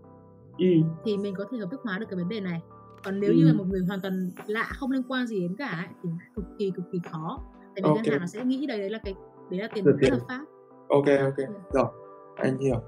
[0.57, 0.65] ừ.
[1.05, 2.61] thì mình có thể hợp thức hóa được cái vấn đề này
[3.03, 3.35] còn nếu ừ.
[3.37, 6.09] như là một người hoàn toàn lạ không liên quan gì đến cả ấy, thì
[6.35, 7.95] cực kỳ cực kỳ khó tại vì okay.
[7.95, 9.15] ngân hàng nó sẽ nghĩ đấy đấy là cái
[9.49, 10.45] đấy là tiền bất hợp pháp
[10.89, 11.53] ok ok ừ.
[11.73, 11.85] rồi
[12.35, 12.81] anh hiểu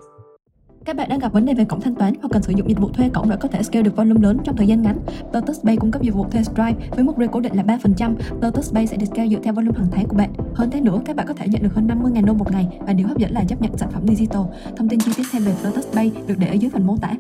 [0.86, 2.79] các bạn đang gặp vấn đề về cổng thanh toán hoặc cần sử dụng dịch
[2.79, 4.97] vụ thuê cổng để có thể scale được volume lớn trong thời gian ngắn.
[5.34, 8.15] Lotus Pay cung cấp dịch vụ thuê Stripe với mức rate cố định là 3%.
[8.41, 10.34] Lotus Pay sẽ được scale dựa theo volume hàng tháng của bạn.
[10.55, 12.93] Hơn thế nữa, các bạn có thể nhận được hơn 50.000 đô một ngày và
[12.93, 14.41] điều hấp dẫn là chấp nhận sản phẩm digital.
[14.77, 17.13] Thông tin chi tiết thêm về Lotus Pay được để ở dưới phần mô tả.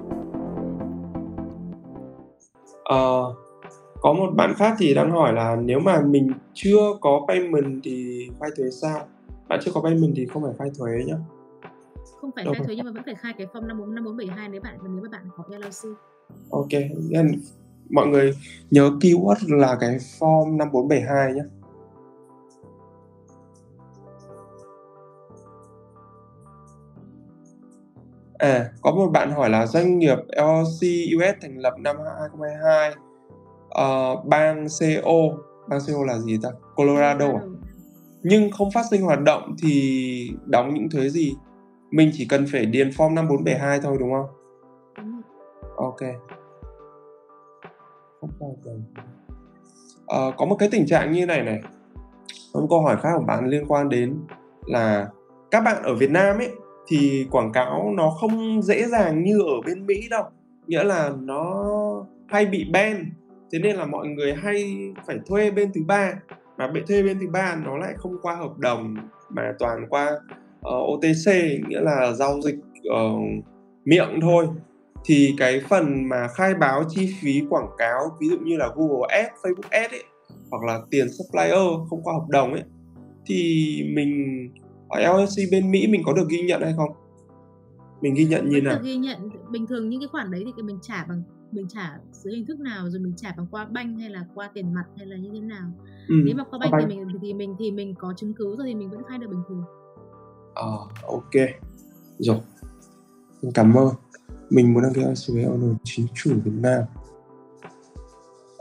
[2.83, 3.35] Ờ,
[4.01, 8.27] có một bạn khác thì đang hỏi là nếu mà mình chưa có payment thì
[8.39, 8.99] khai thuế sao?
[9.47, 11.15] Bạn chưa có payment thì không phải khai thuế nhá.
[12.21, 14.77] Không phải khai thuế nhưng mà vẫn phải khai cái form 54 5472 nếu bạn
[14.83, 15.97] nếu mà bạn có LLC.
[16.49, 17.41] Ok, nên
[17.89, 18.31] mọi người
[18.71, 21.43] nhớ keyword là cái form 5472 nhé.
[28.43, 30.81] À, có một bạn hỏi là doanh nghiệp LLC
[31.15, 32.97] US thành lập năm 2022 uh,
[33.69, 35.13] ờ, bang CO
[35.69, 37.41] bang CO là gì ta Colorado à?
[38.23, 41.35] nhưng không phát sinh hoạt động thì đóng những thuế gì
[41.93, 44.27] mình chỉ cần phải điền form 5472 thôi đúng không?
[45.75, 45.99] Ok.
[48.21, 48.45] Không có
[50.27, 51.61] uh, có một cái tình trạng như này này.
[52.53, 54.17] Một câu hỏi khác của bạn liên quan đến
[54.65, 55.07] là
[55.51, 56.51] các bạn ở Việt Nam ấy
[56.87, 60.23] thì quảng cáo nó không dễ dàng như ở bên Mỹ đâu.
[60.67, 61.65] Nghĩa là nó
[62.27, 63.05] hay bị ban.
[63.51, 66.13] Thế nên là mọi người hay phải thuê bên thứ ba.
[66.57, 68.95] Mà bị thuê bên thứ ba nó lại không qua hợp đồng
[69.29, 70.11] mà toàn qua
[70.63, 71.33] uh, ờ, OTC
[71.67, 72.55] nghĩa là giao dịch
[72.89, 73.45] uh,
[73.85, 74.47] miệng thôi.
[75.05, 79.17] Thì cái phần mà khai báo chi phí quảng cáo ví dụ như là Google
[79.17, 80.03] Ads, Facebook Ads ấy
[80.51, 82.63] hoặc là tiền supplier không qua hợp đồng ấy
[83.25, 84.11] thì mình
[84.89, 86.89] ở LLC bên Mỹ mình có được ghi nhận hay không?
[88.01, 88.79] Mình ghi nhận như nào?
[88.83, 89.29] ghi nhận.
[89.51, 92.59] Bình thường những cái khoản đấy thì mình trả bằng mình trả dưới hình thức
[92.59, 95.29] nào rồi mình trả bằng qua banh hay là qua tiền mặt hay là như
[95.33, 95.71] thế nào?
[96.07, 98.67] Ừ, nếu mà qua banh thì mình thì mình thì mình có chứng cứ rồi
[98.67, 99.63] thì mình vẫn khai được bình thường
[100.55, 100.67] à,
[101.07, 101.49] ok
[102.19, 102.37] rồi
[103.53, 103.89] cảm ơn
[104.49, 106.83] mình muốn đăng ký với owner chính chủ Việt Nam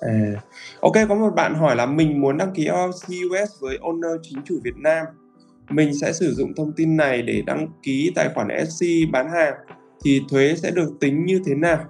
[0.03, 0.43] À,
[0.81, 4.39] ok, có một bạn hỏi là mình muốn đăng ký LLC US với owner chính
[4.45, 5.07] chủ Việt Nam.
[5.71, 9.55] Mình sẽ sử dụng thông tin này để đăng ký tài khoản SC bán hàng
[10.05, 11.85] thì thuế sẽ được tính như thế nào?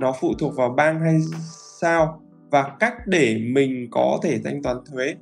[0.00, 1.20] Nó phụ thuộc vào bang hay
[1.80, 2.22] sao?
[2.50, 5.14] Và cách để mình có thể thanh toán thuế?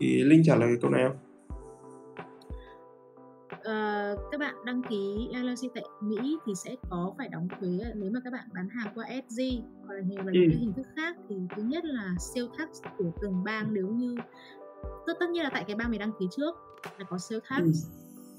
[0.00, 1.16] Thì Linh trả lời câu này không?
[4.30, 8.20] Các bạn đăng ký LLC tại Mỹ thì sẽ có phải đóng thuế nếu mà
[8.24, 9.40] các bạn bán hàng qua SG
[9.86, 10.48] hoặc là nhiều là những Ừ.
[10.50, 14.16] cái hình thức khác thì thứ nhất là sale tax của từng bang nếu như
[15.06, 16.54] tất tất nhiên là tại cái bang mình đăng ký trước
[16.98, 17.72] là có sale tax Ừ.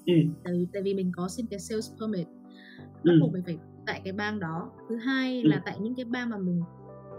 [0.06, 0.14] Ừ.
[0.44, 2.28] tại vì tại vì mình có xin cái sales permit
[3.04, 3.10] Ừ.
[3.10, 5.50] bắt buộc mình phải tại cái bang đó thứ hai Ừ.
[5.50, 6.62] là tại những cái bang mà mình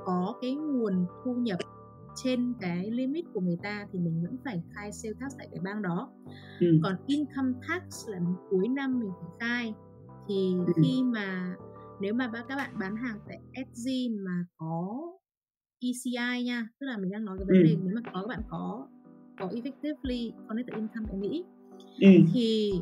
[0.07, 1.59] có cái nguồn thu nhập
[2.25, 5.61] trên cái limit của người ta thì mình vẫn phải khai sale tax tại cái
[5.64, 6.12] bang đó
[6.61, 6.67] Ừ.
[6.83, 8.19] còn income tax là
[8.51, 9.75] cuối năm mình phải khai
[10.29, 10.73] thì Ừ.
[10.83, 11.55] khi mà
[12.01, 13.39] nếu mà các bạn bán hàng tại
[13.75, 13.89] SG
[14.25, 15.03] mà có
[15.81, 17.62] ECI nha tức là mình đang nói cái vấn Ừ.
[17.62, 18.89] đề nếu mà có các bạn có
[19.39, 21.45] có effectively connected income tại Mỹ
[22.01, 22.09] Ừ.
[22.35, 22.73] thì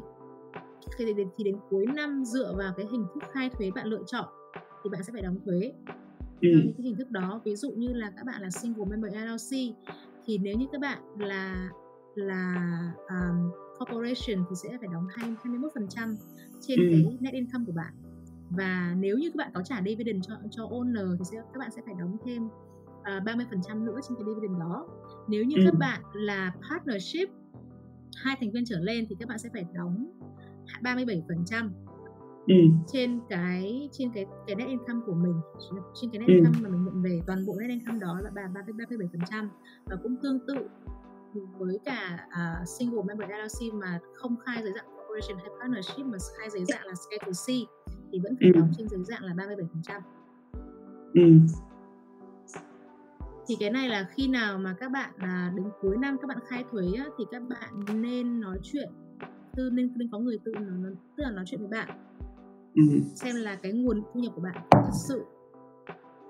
[0.99, 4.03] thì đến, thì đến cuối năm dựa vào cái hình thức khai thuế bạn lựa
[4.07, 4.24] chọn
[4.85, 5.72] thì bạn sẽ phải đóng thuế
[6.41, 6.49] Ừ.
[6.64, 9.74] những cái hình thức đó ví dụ như là các bạn là single member LLC
[10.24, 11.68] thì nếu như các bạn là
[12.14, 12.55] là
[13.09, 16.14] um, corporation thì sẽ phải đóng 20 21%
[16.61, 16.87] trên Ừ.
[16.91, 17.93] cái net income của bạn
[18.51, 21.70] và nếu như các bạn có trả dividend cho cho owner thì sẽ các bạn
[21.70, 24.89] sẽ phải đóng thêm uh, 30% nữa trên cái dividend đó
[25.28, 25.62] nếu như Ừ.
[25.64, 27.28] các bạn là partnership
[28.24, 30.07] hai thành viên trở lên thì các bạn sẽ phải đóng
[30.82, 31.70] 37%
[32.47, 32.55] Ừ.
[32.86, 35.34] trên cái trên cái cái net income của mình
[35.95, 36.32] trên cái net Ừ.
[36.34, 39.09] income mà mình nhận về toàn bộ net income đó là ba ba ba bảy
[39.12, 39.51] phần trăm
[39.86, 40.55] và cũng tương tự
[41.59, 46.18] với cả à, single member LLC mà không khai dưới dạng corporation hay partnership mà
[46.38, 47.68] khai dưới dạng là Schedule C
[48.12, 48.59] thì vẫn phải Ừ.
[48.61, 50.03] đóng trên dưới dạng là 37 phần trăm
[51.14, 51.22] Ừ.
[53.49, 56.38] thì cái này là khi nào mà các bạn à, đến cuối năm các bạn
[56.49, 58.88] khai thuế á, thì các bạn nên nói chuyện
[59.57, 61.88] tư nên nên có người tự nó tức là nói chuyện với bạn
[62.75, 62.83] Ừ.
[63.14, 65.25] xem là cái nguồn thu nhập của bạn thật sự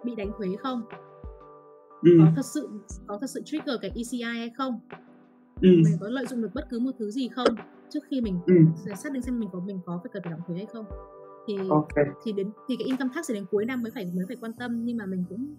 [0.04, 0.82] bị đánh thuế không
[2.02, 2.10] Ừ.
[2.20, 2.68] có thật sự
[3.06, 4.80] có thật sự trigger cái ECI hay không
[5.60, 5.68] Ừ.
[5.84, 7.48] mình có lợi dụng được bất cứ một thứ gì không
[7.90, 8.54] trước khi mình Ừ.
[8.96, 10.84] xác định xem mình có mình có phải cần phải đóng thuế hay không
[11.48, 11.88] thì Ok.
[12.24, 14.52] thì đến thì cái income tax thì đến cuối năm mới phải mới phải quan
[14.52, 15.54] tâm nhưng mà mình cũng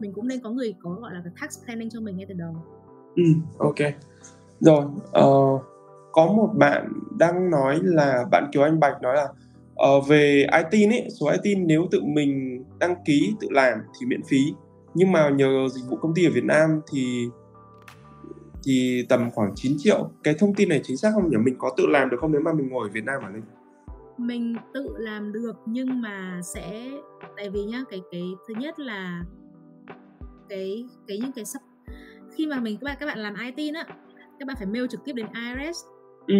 [0.00, 2.34] mình cũng nên có người có gọi là cái tax planning cho mình ngay từ
[2.34, 2.54] đầu
[3.16, 3.22] Ừ.
[3.58, 3.74] Ok.
[4.60, 4.84] Rồi.
[5.12, 5.30] Ờ,
[6.12, 9.28] có một bạn đang nói là bạn Kiều Anh Bạch nói là
[9.78, 14.20] ờ, về ITIN ấy, số ITIN nếu tự mình đăng ký tự làm thì miễn
[14.22, 14.38] phí
[14.94, 17.28] nhưng mà nhờ dịch vụ công ty ở Việt Nam thì
[18.64, 20.10] thì tầm khoảng 9 triệu.
[20.24, 21.36] Cái thông tin này chính xác không nhỉ?
[21.36, 23.42] Mình có tự làm được không nếu mà mình ngồi ở Việt Nam hả Linh?
[24.18, 26.90] mình tự làm được nhưng mà sẽ
[27.36, 29.24] tại vì nhá cái cái thứ nhất là
[30.48, 31.62] cái cái những cái sắp
[32.36, 33.84] khi mà mình các bạn các bạn làm IT á
[34.38, 35.84] các bạn phải mail trực tiếp đến IRS
[36.26, 36.34] Ừ.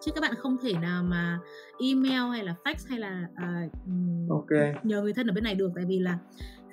[0.00, 1.38] chứ các bạn không thể nào mà
[1.80, 4.50] email hay là fax hay là à, ừm, Ok.
[4.82, 6.18] nhờ người thân ở bên này được tại vì là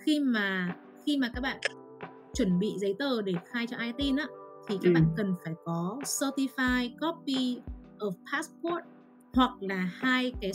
[0.05, 1.57] khi mà khi mà các bạn
[2.34, 4.28] chuẩn bị giấy tờ để khai cho ITIN á
[4.67, 4.93] thì các Ừ.
[4.93, 7.61] bạn cần phải có certified copy
[7.99, 8.84] of passport
[9.34, 10.51] hoặc là hai cái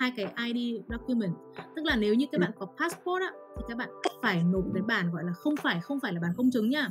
[0.00, 1.32] hai cái ID document
[1.76, 2.40] tức là nếu như các Ừ.
[2.40, 3.88] bạn có passport á thì các bạn
[4.22, 6.88] phải nộp cái bản gọi là không phải không phải là bản công chứng nha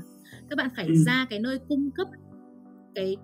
[0.49, 0.93] các bạn phải Ừ.
[1.05, 2.07] ra cái nơi cung cấp
[2.95, 3.17] cái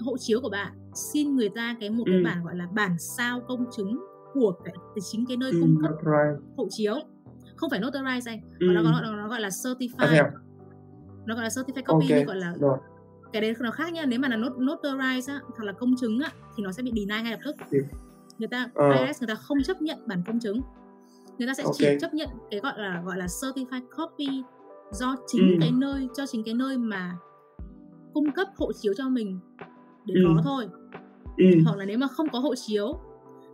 [0.00, 2.22] hộ chiếu của bạn xin người ta cái một cái Ừ.
[2.24, 5.58] bản gọi là bản sao công chứng của cái, cái chính cái nơi Ừ.
[5.60, 5.90] cung cấp
[6.56, 6.94] hộ chiếu
[7.56, 8.66] không phải notarize anh Ừ.
[8.74, 10.30] nó, nó, nó, nó gọi là certified
[11.26, 12.18] nó gọi là certified copy Ok.
[12.18, 12.78] như gọi là Rồi.
[13.32, 16.18] cái đấy nó khác nha nếu mà là not, notarize á, hoặc là công chứng
[16.20, 17.78] á, thì nó sẽ bị deny ngay lập tức Ừ.
[18.38, 18.90] người ta Ờ.
[18.92, 20.60] IRS người ta không chấp nhận bản công chứng
[21.38, 21.94] người ta sẽ chỉ Ok.
[22.00, 24.42] chấp nhận cái gọi là gọi là certified copy
[24.92, 25.56] do chính Ừ.
[25.60, 27.16] cái nơi cho chính cái nơi mà
[28.14, 29.38] cung cấp hộ chiếu cho mình
[30.06, 30.32] để Ừ.
[30.36, 30.68] có thôi
[31.36, 31.44] Ừ.
[31.64, 32.98] hoặc là nếu mà không có hộ chiếu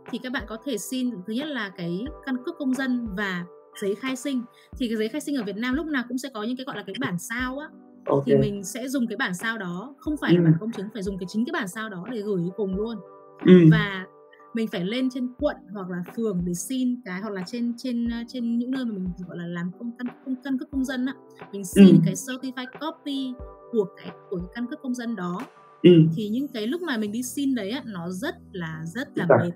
[0.09, 3.45] thì các bạn có thể xin thứ nhất là cái căn cước công dân và
[3.81, 4.41] giấy khai sinh
[4.77, 6.65] thì cái giấy khai sinh ở Việt Nam lúc nào cũng sẽ có những cái
[6.65, 7.67] gọi là cái bản sao á
[8.05, 8.23] Ok.
[8.25, 10.43] thì mình sẽ dùng cái bản sao đó không phải là Ừ.
[10.43, 12.97] bản công chứng phải dùng cái chính cái bản sao đó để gửi cùng luôn
[13.45, 13.53] Ừ.
[13.71, 14.05] và
[14.53, 18.09] mình phải lên trên quận hoặc là phường để xin cái hoặc là trên trên
[18.09, 20.85] ờ, trên những nơi mà mình gọi là làm công căn công, căn cước công
[20.85, 21.13] dân á
[21.51, 21.93] mình xin Ừ.
[22.05, 23.33] cái certified copy
[23.71, 25.41] của cái của cái căn cước công dân đó
[25.83, 25.89] Ừ.
[26.15, 29.25] thì những cái lúc mà mình đi xin đấy á nó rất là rất là
[29.43, 29.51] mệt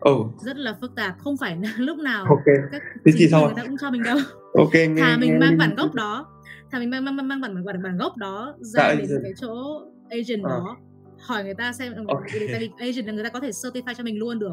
[0.00, 0.14] Ừ.
[0.44, 2.44] rất là phức tạp không phải lúc nào Ok.
[2.72, 4.18] các Thế thì người ta cũng cho mình đâu
[4.54, 4.74] Ok.
[4.74, 6.26] Nghe, thà mình nghe mang Linh- bản gốc đó
[6.70, 9.20] thà mình mang mang mang, mang bản, bản bản gốc đó Ra ra đến agent.
[9.22, 9.54] cái chỗ
[10.10, 10.50] agent Ờ.
[10.50, 10.76] đó
[11.20, 12.22] hỏi người ta xem Ok.
[12.32, 14.52] tại vì agent là người ta có thể certify cho mình luôn được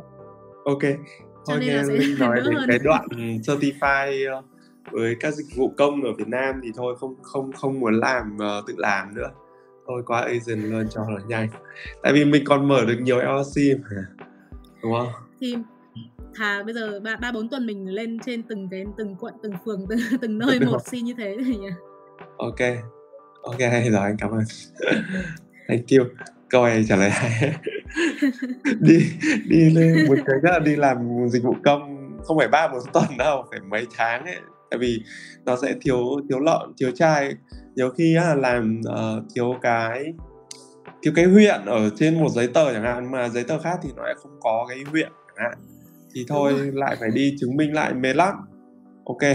[0.66, 0.82] Ok.
[0.82, 2.66] Cho Thôi nên nghe là sẽ Linh nói đến hơn.
[2.68, 3.08] cái đoạn
[3.48, 4.46] certify uh,
[4.92, 8.36] với các dịch vụ công ở Việt Nam thì thôi không không không muốn làm
[8.36, 9.30] uh, tự làm nữa
[9.90, 11.48] thôi qua agent luôn cho nó nhanh.
[12.04, 14.06] Tại vì mình còn mở được nhiều LLC mà
[14.84, 15.08] đúng không?
[15.40, 15.56] Thì
[16.36, 19.54] thà bây giờ ba ba bốn tuần mình lên trên từng cái từng quận từng
[19.66, 21.70] phường từng, từng nơi một xin như thế thì nhỉ?
[22.38, 22.60] Ok.
[23.42, 24.44] Ok rồi anh cảm ơn.
[25.68, 26.06] Thank you.
[26.50, 27.56] Câu này trả lời hay.
[28.80, 29.12] Đi
[29.48, 33.18] đi lên một cái là đi làm dịch vụ công không phải ba bốn tuần
[33.18, 34.36] đâu phải mấy tháng ấy
[34.72, 35.04] tại vì
[35.46, 35.98] nó sẽ thiếu
[36.30, 37.34] thiếu lợn thiếu chai.
[37.76, 40.14] Nhiều khi á, làm uh, thiếu cái
[41.02, 43.90] thiếu cái huyện ở trên một giấy tờ chẳng hạn mà giấy tờ khác thì
[43.96, 45.58] nó lại không có cái huyện chẳng hạn.
[46.14, 48.34] Thì thôi lại phải đi chứng minh lại mệt lắm.
[49.06, 49.22] Ok.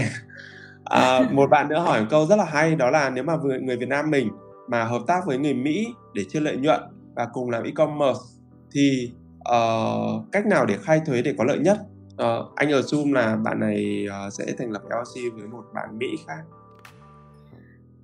[0.89, 3.77] À, một bạn nữa hỏi một câu rất là hay đó là nếu mà người
[3.77, 4.29] Việt Nam mình
[4.67, 6.81] mà hợp tác với người Mỹ để chia lợi nhuận
[7.15, 8.19] và cùng làm e-commerce
[8.71, 9.11] thì
[9.49, 11.77] uh, cách nào để khai thuế để có lợi nhất
[12.21, 15.97] uh, anh ở zoom là bạn này uh, sẽ thành lập LLC với một bạn
[15.97, 16.43] Mỹ khác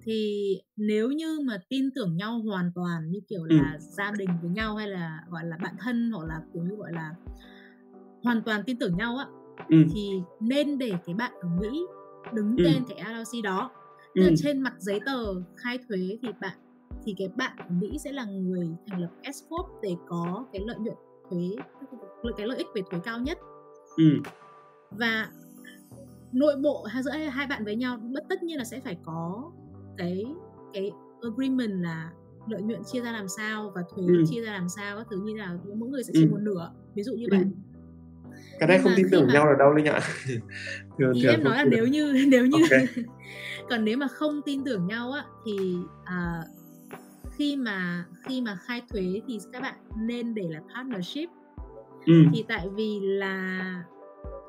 [0.03, 3.55] thì nếu như mà tin tưởng nhau hoàn toàn như kiểu ừ.
[3.55, 3.79] là ừ.
[3.79, 6.93] gia đình với nhau hay là gọi là bạn thân hoặc là kiểu như gọi
[6.93, 7.15] là
[8.23, 9.25] hoàn toàn tin tưởng nhau á
[9.69, 9.77] ừ.
[9.93, 11.85] thì nên để cái bạn ở Mỹ
[12.33, 12.63] đứng ừ.
[12.65, 13.71] tên cái LLC đó
[14.15, 14.33] Tức ừ.
[14.37, 16.57] trên mặt giấy tờ khai thuế thì bạn
[17.05, 20.61] thì cái bạn ở Mỹ sẽ là người thành lập S corp để có cái
[20.65, 20.95] lợi nhuận
[21.29, 21.49] thuế
[22.37, 23.37] cái lợi ích về thuế cao nhất
[23.97, 24.03] ừ.
[24.91, 25.29] và
[26.31, 29.51] nội bộ giữa hai bạn với nhau bất tất nhiên là sẽ phải có
[29.97, 30.25] cái
[30.73, 32.11] cái agreement là
[32.47, 34.23] lợi nhuận chia ra làm sao và thuế ừ.
[34.29, 36.31] chia ra làm sao các thứ như nào mỗi người sẽ chia ừ.
[36.31, 37.37] một nửa ví dụ như ừ.
[37.37, 37.45] vậy
[38.59, 39.33] cái này không tin tưởng mà...
[39.33, 39.99] nhau là đâu linh ạ
[40.97, 42.87] thường, ý thường em nói là nếu như nếu như okay.
[43.69, 45.75] còn nếu mà không tin tưởng nhau á thì
[46.05, 46.43] à,
[47.37, 51.29] khi mà khi mà khai thuế thì các bạn nên để là partnership
[52.05, 52.13] ừ.
[52.33, 53.83] thì tại vì là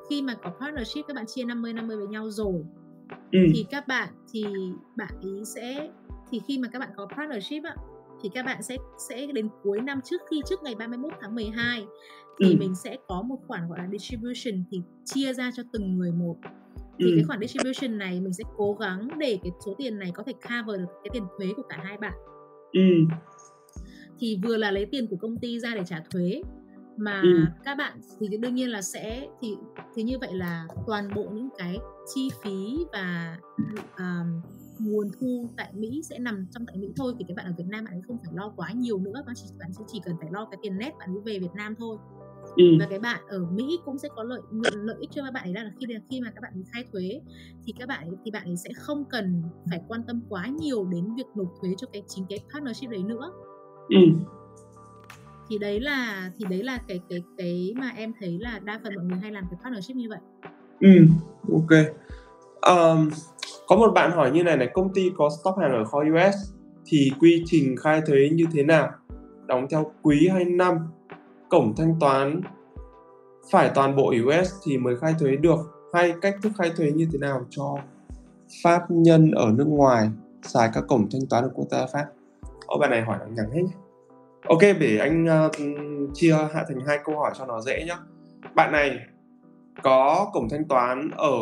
[0.09, 2.63] khi mà có partnership các bạn chia 50 50 với nhau rồi
[3.31, 3.39] ừ.
[3.53, 4.45] thì các bạn thì
[4.95, 5.89] bạn ý sẽ
[6.31, 7.75] thì khi mà các bạn có partnership á
[8.23, 8.77] thì các bạn sẽ
[9.09, 11.85] sẽ đến cuối năm trước khi trước ngày 31 tháng 12
[12.39, 12.55] thì ừ.
[12.59, 16.35] mình sẽ có một khoản gọi là distribution thì chia ra cho từng người một
[16.99, 17.11] thì ừ.
[17.15, 20.33] cái khoản distribution này mình sẽ cố gắng để cái số tiền này có thể
[20.33, 22.13] cover được cái tiền thuế của cả hai bạn
[22.71, 23.15] ừ.
[24.19, 26.41] thì vừa là lấy tiền của công ty ra để trả thuế
[26.97, 27.45] mà ừ.
[27.65, 29.55] các bạn thì đương nhiên là sẽ thì
[29.95, 31.77] thì như vậy là toàn bộ những cái
[32.13, 33.37] chi phí và
[33.97, 34.41] um,
[34.79, 37.67] nguồn thu tại Mỹ sẽ nằm trong tại Mỹ thôi thì các bạn ở Việt
[37.67, 40.15] Nam bạn ấy không phải lo quá nhiều nữa bạn chỉ bạn chỉ, chỉ cần
[40.19, 41.97] phải lo cái tiền net bạn ấy về Việt Nam thôi
[42.55, 42.63] ừ.
[42.79, 44.41] và cái bạn ở Mỹ cũng sẽ có lợi
[44.73, 47.21] lợi ích cho các bạn ấy là khi khi mà các bạn khai thuế
[47.65, 50.85] thì các bạn ấy, thì bạn ấy sẽ không cần phải quan tâm quá nhiều
[50.85, 53.31] đến việc nộp thuế cho cái chính cái partnership đấy nữa
[53.89, 53.99] ừ
[55.53, 58.95] thì đấy là thì đấy là cái cái cái mà em thấy là đa phần
[58.95, 60.19] mọi người hay làm cái partnership như vậy.
[60.79, 61.05] Ừ
[61.51, 61.85] ok.
[62.61, 63.09] Um,
[63.67, 66.35] có một bạn hỏi như này này công ty có stock hàng ở kho US
[66.85, 68.89] thì quy trình khai thuế như thế nào?
[69.45, 70.77] Đóng theo quý hay năm?
[71.49, 72.41] Cổng thanh toán
[73.51, 75.59] phải toàn bộ US thì mới khai thuế được
[75.93, 77.77] hay cách thức khai thuế như thế nào cho
[78.63, 80.09] pháp nhân ở nước ngoài
[80.41, 82.05] xài các cổng thanh toán của quốc gia Pháp?
[82.65, 83.73] Ô bạn này hỏi ngắn hết nhé.
[84.49, 85.51] Ok để anh uh,
[86.13, 87.95] chia hạ thành hai câu hỏi cho nó dễ nhé
[88.55, 88.99] bạn này
[89.83, 91.33] có cổng thanh toán ở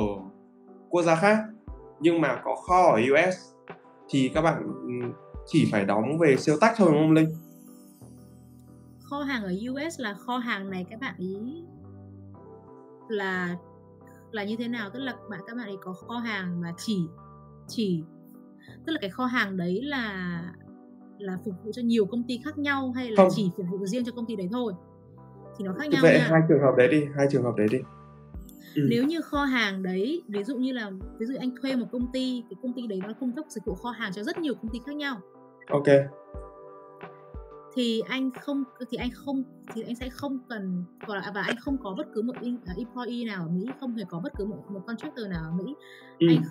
[0.89, 1.38] quốc gia khác
[1.99, 3.36] nhưng mà có kho ở US
[4.10, 5.08] thì các bạn ừ,
[5.45, 7.30] chỉ phải đóng về siêu tách thôi đúng không Linh?
[8.99, 11.64] Kho hàng ở US là kho hàng này các bạn ý
[13.10, 13.56] là
[14.32, 17.08] là như thế nào tức là bạn các bạn ấy có kho hàng mà chỉ
[17.68, 18.04] chỉ
[18.86, 20.41] tức là cái kho hàng đấy là
[21.22, 23.30] là phục vụ cho nhiều công ty khác nhau hay là Không.
[23.36, 24.74] chỉ phục vụ riêng cho công ty đấy thôi
[25.57, 26.28] thì nó khác nhau vậy nha.
[26.32, 27.78] hai trường hợp đấy đi hai trường hợp đấy đi
[28.76, 28.88] ừ.
[28.89, 32.11] nếu như kho hàng đấy ví dụ như là ví dụ anh thuê một công
[32.13, 34.53] ty cái công ty đấy nó cung cấp dịch vụ kho hàng cho rất nhiều
[34.55, 35.22] công ty khác nhau
[35.69, 35.88] ok
[37.74, 39.43] thì anh không thì anh không
[39.74, 42.34] thì anh sẽ không cần gọi là và anh không có bất cứ một
[42.65, 45.51] à, employee nào ở Mỹ không hề có bất cứ một, một contractor nào ở
[45.51, 45.76] Mỹ
[46.19, 46.28] ừ.
[46.30, 46.41] anh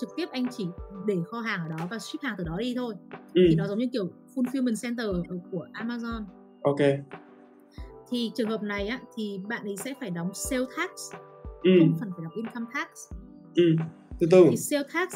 [0.00, 0.66] trực tiếp anh chỉ
[1.06, 2.94] để kho hàng ở đó và ship hàng từ đó đi thôi
[3.34, 3.42] ừ.
[3.48, 5.06] thì nó giống như kiểu fulfillment center
[5.50, 6.24] của Amazon
[6.62, 6.80] ok
[8.10, 10.90] thì trường hợp này á thì bạn ấy sẽ phải đóng sale tax
[11.62, 11.70] ừ.
[11.80, 12.88] không cần phải đóng income tax
[13.54, 13.64] ừ.
[14.20, 15.08] từ từ thì sale tax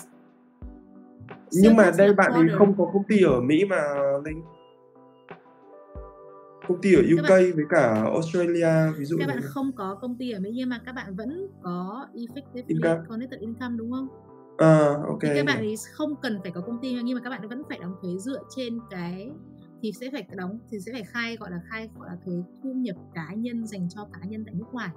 [1.53, 3.77] nhưng mà đây bạn ấy không có công ty ở Mỹ mà
[4.25, 4.43] linh
[6.69, 9.49] công ty ở UK bạn, với cả Australia ví dụ các bạn này.
[9.49, 13.01] không có công ty ở Mỹ nhưng mà các bạn vẫn có effective income.
[13.09, 14.09] connected income đúng không?
[14.59, 15.19] À, ok.
[15.23, 17.63] Thì các bạn ấy không cần phải có công ty nhưng mà các bạn vẫn
[17.69, 19.31] phải đóng thuế dựa trên cái
[19.83, 22.73] thì sẽ phải đóng thì sẽ phải khai gọi là khai gọi là thuế thu
[22.77, 24.91] nhập cá nhân dành cho cá nhân tại nước ngoài.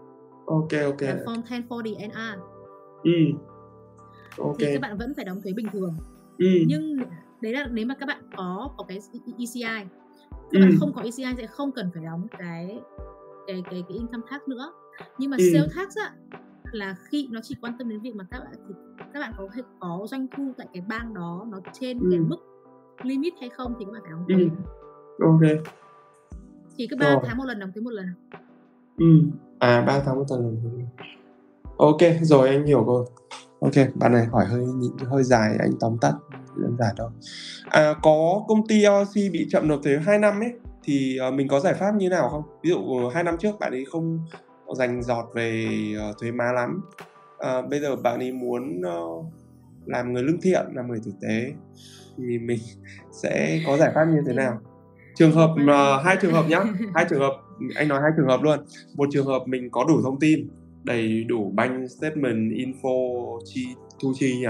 [0.46, 1.02] Ok ok.
[1.02, 2.40] Là form 1040 NR.
[3.04, 3.12] Ừ.
[4.38, 5.98] ok thì các bạn vẫn phải đóng thuế bình thường
[6.38, 6.48] ừ.
[6.68, 6.98] nhưng
[7.42, 9.00] đấy là nếu mà các bạn có có cái
[9.40, 9.88] ECI các
[10.52, 10.60] Ừ.
[10.62, 12.80] bạn không có ECI sẽ không cần phải đóng cái
[13.48, 14.72] cái cái cái income tax nữa
[15.18, 15.44] nhưng mà Ừ.
[15.54, 16.14] sale tax á
[16.76, 18.74] là khi nó chỉ quan tâm đến việc mà các bạn thì
[19.14, 19.48] các bạn có
[19.80, 22.26] có doanh thu tại cái bang đó nó trên cái Ừ.
[22.28, 22.38] mức
[23.04, 24.36] limit hay không thì các bạn phải đóng Ừ.
[24.36, 25.66] thuế ok
[26.78, 27.24] thì cứ ba Rồi.
[27.28, 28.06] tháng một lần đóng thuế một lần
[28.98, 29.06] ừ.
[29.60, 30.60] à ba tháng một tuần
[31.78, 33.06] ok rồi anh hiểu rồi
[33.62, 34.66] ok bạn này hỏi hơi
[35.12, 36.14] hơi dài anh tóm tắt
[36.56, 37.10] đơn giản thôi
[37.66, 40.54] à, có công ty LLC bị chậm nộp thuế 2 năm ấy
[40.84, 43.72] thì ờ, mình có giải pháp như nào không ví dụ hai năm trước bạn
[43.72, 44.20] ấy không
[44.74, 46.82] dành giọt về ờ, thuế má lắm.
[47.40, 49.00] À, bây giờ bạn ấy muốn ờ,
[49.86, 51.54] làm người lương thiện làm người tử tế
[52.18, 52.60] thì mình
[53.12, 54.60] sẽ có giải pháp như thế nào?
[55.16, 56.64] Trường hợp mà hai trường hợp nhá
[56.96, 57.34] hai trường hợp
[57.76, 58.60] anh nói hai trường hợp luôn.
[58.96, 60.50] Một trường hợp mình có đủ thông tin
[60.84, 63.68] đầy đủ bank statement info chi
[64.02, 64.48] thu chi nhỉ?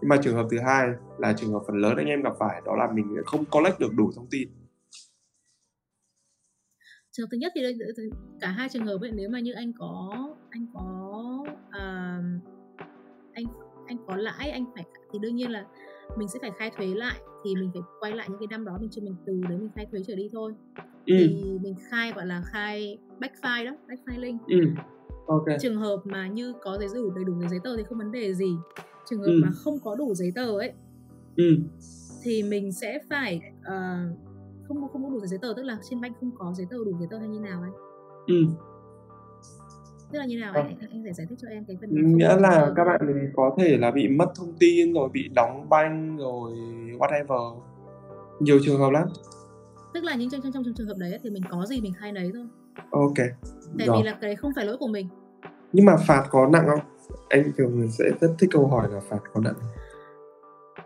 [0.00, 0.88] Nhưng mà trường hợp thứ hai
[1.18, 3.94] là trường hợp phần lớn anh em gặp phải đó là mình không collect được
[3.94, 4.48] đủ thông tin
[7.16, 7.78] trường hợp thứ nhất thì đây-
[8.40, 10.10] cả hai trường hợp ấy nếu mà như anh có
[10.50, 12.18] anh có à,
[13.32, 13.44] anh
[13.86, 15.66] anh có lãi anh phải thì đương nhiên là
[16.18, 18.78] mình sẽ phải khai thuế lại thì mình phải quay lại những cái năm đó
[18.80, 20.54] mình chưa mình từ đấy mình khai thuế trở đi thôi.
[21.06, 21.14] Ừ.
[21.18, 24.56] Thì mình khai gọi là khai back file đó back filing ừ.
[25.26, 25.44] Ok.
[25.60, 28.34] Trường hợp mà như có giấy đủ đầy đủ giấy tờ thì không vấn đề
[28.34, 28.56] gì.
[29.10, 29.40] Trường hợp Ừ.
[29.42, 30.72] mà không có đủ giấy tờ ấy
[31.36, 31.56] ừ.
[32.22, 33.96] thì mình sẽ phải ờ,
[34.68, 36.92] không không có đủ giấy tờ tức là trên bank không có giấy tờ đủ
[36.98, 37.72] giấy tờ hay như nào anh
[38.26, 38.44] ừ.
[40.12, 40.60] Tức là như nào Ờ.
[40.60, 42.72] anh anh, phải giải thích cho em cái phần không nghĩa là tờ.
[42.76, 46.52] các bạn ấy có thể là bị mất thông tin rồi bị đóng banh rồi
[46.98, 47.60] whatever.
[48.40, 49.08] Nhiều trường hợp lắm.
[49.94, 51.92] Tức là những trong trong trong trường hợp đấy ấy, thì mình có gì mình
[51.98, 52.46] khai nấy thôi.
[52.90, 53.14] Ok.
[53.78, 53.96] Tại rồi.
[53.96, 55.08] vì là cái đấy không phải lỗi của mình.
[55.72, 56.80] Nhưng mà phạt có nặng không?
[57.28, 59.54] Anh thường sẽ rất thích câu hỏi là phạt có nặng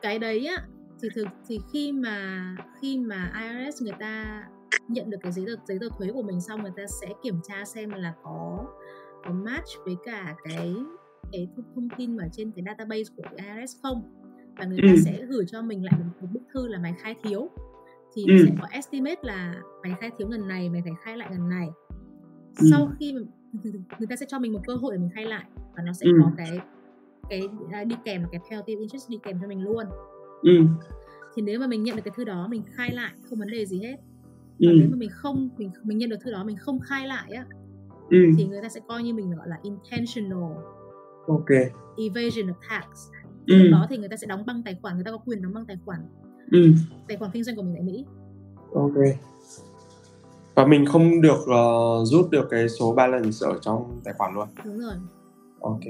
[0.02, 0.64] cái đấy á
[1.02, 2.44] thì thực thì khi mà
[2.80, 4.44] khi mà IRS người ta
[4.88, 7.34] nhận được cái giấy tờ giấy tờ thuế của mình xong người ta sẽ kiểm
[7.48, 8.66] tra xem là có
[9.24, 10.74] có match với cả cái
[11.32, 14.02] cái thông, tin mà trên cái database của IRS không
[14.58, 14.96] và người ta Ừ.
[15.04, 17.50] sẽ gửi cho mình lại một, một bức thư là mày khai thiếu
[18.14, 18.34] thì Ừ.
[18.44, 21.68] sẽ có estimate là mày khai thiếu ngần này mày phải khai lại ngần này
[22.60, 22.66] Ừ.
[22.70, 23.12] sau khi
[23.98, 25.44] người ta sẽ cho mình một cơ hội để mình khai lại
[25.76, 26.12] và nó sẽ Ừ.
[26.20, 26.58] có cái
[27.28, 29.84] cái à, đi kèm cái penalty interest đi kèm cho mình luôn
[30.42, 30.52] ừ.
[31.34, 33.66] Thì nếu mà mình nhận được cái thư đó mình khai lại không vấn đề
[33.66, 33.96] gì hết.
[34.58, 34.66] Ừ.
[34.66, 37.32] còn nếu mà mình không mình mình nhận được thư đó mình không khai lại
[37.32, 37.44] á
[38.10, 38.18] ừ.
[38.36, 40.52] thì người ta sẽ coi như mình gọi là intentional.
[41.26, 41.48] Ok.
[41.96, 42.84] Evasion of tax.
[43.46, 43.54] Ừ.
[43.56, 45.54] lúc đó thì người ta sẽ đóng băng tài khoản người ta có quyền đóng
[45.54, 46.00] băng tài khoản.
[46.50, 46.72] Ừ.
[47.08, 48.04] Tài khoản kinh doanh của mình tại Mỹ.
[48.74, 49.16] Ok.
[50.54, 54.48] Và mình không được ờ, rút được cái số balance ở trong tài khoản luôn.
[54.64, 54.94] Đúng rồi.
[55.60, 55.80] Ok.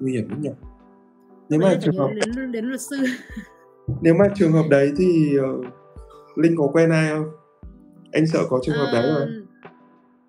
[0.00, 0.50] Nguy hiểm lắm nhỉ
[1.48, 2.96] nếu mà trường hợp đến, đến luật sư
[4.02, 5.70] nếu mà trường hợp đấy thì ờ,
[6.36, 7.26] linh có quen ai không
[8.12, 9.42] anh sợ có trường hợp đấy Ờ, rồi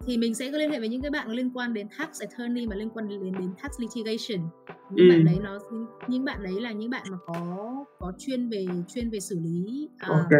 [0.05, 2.75] thì mình sẽ liên hệ với những cái bạn liên quan đến tax attorney mà
[2.75, 4.49] liên quan đến đến tax litigation
[4.91, 5.11] những Ừ.
[5.13, 5.59] bạn đấy nó
[6.07, 7.35] những bạn đấy là những bạn mà có
[7.99, 10.31] có chuyên về chuyên về xử lý à, ok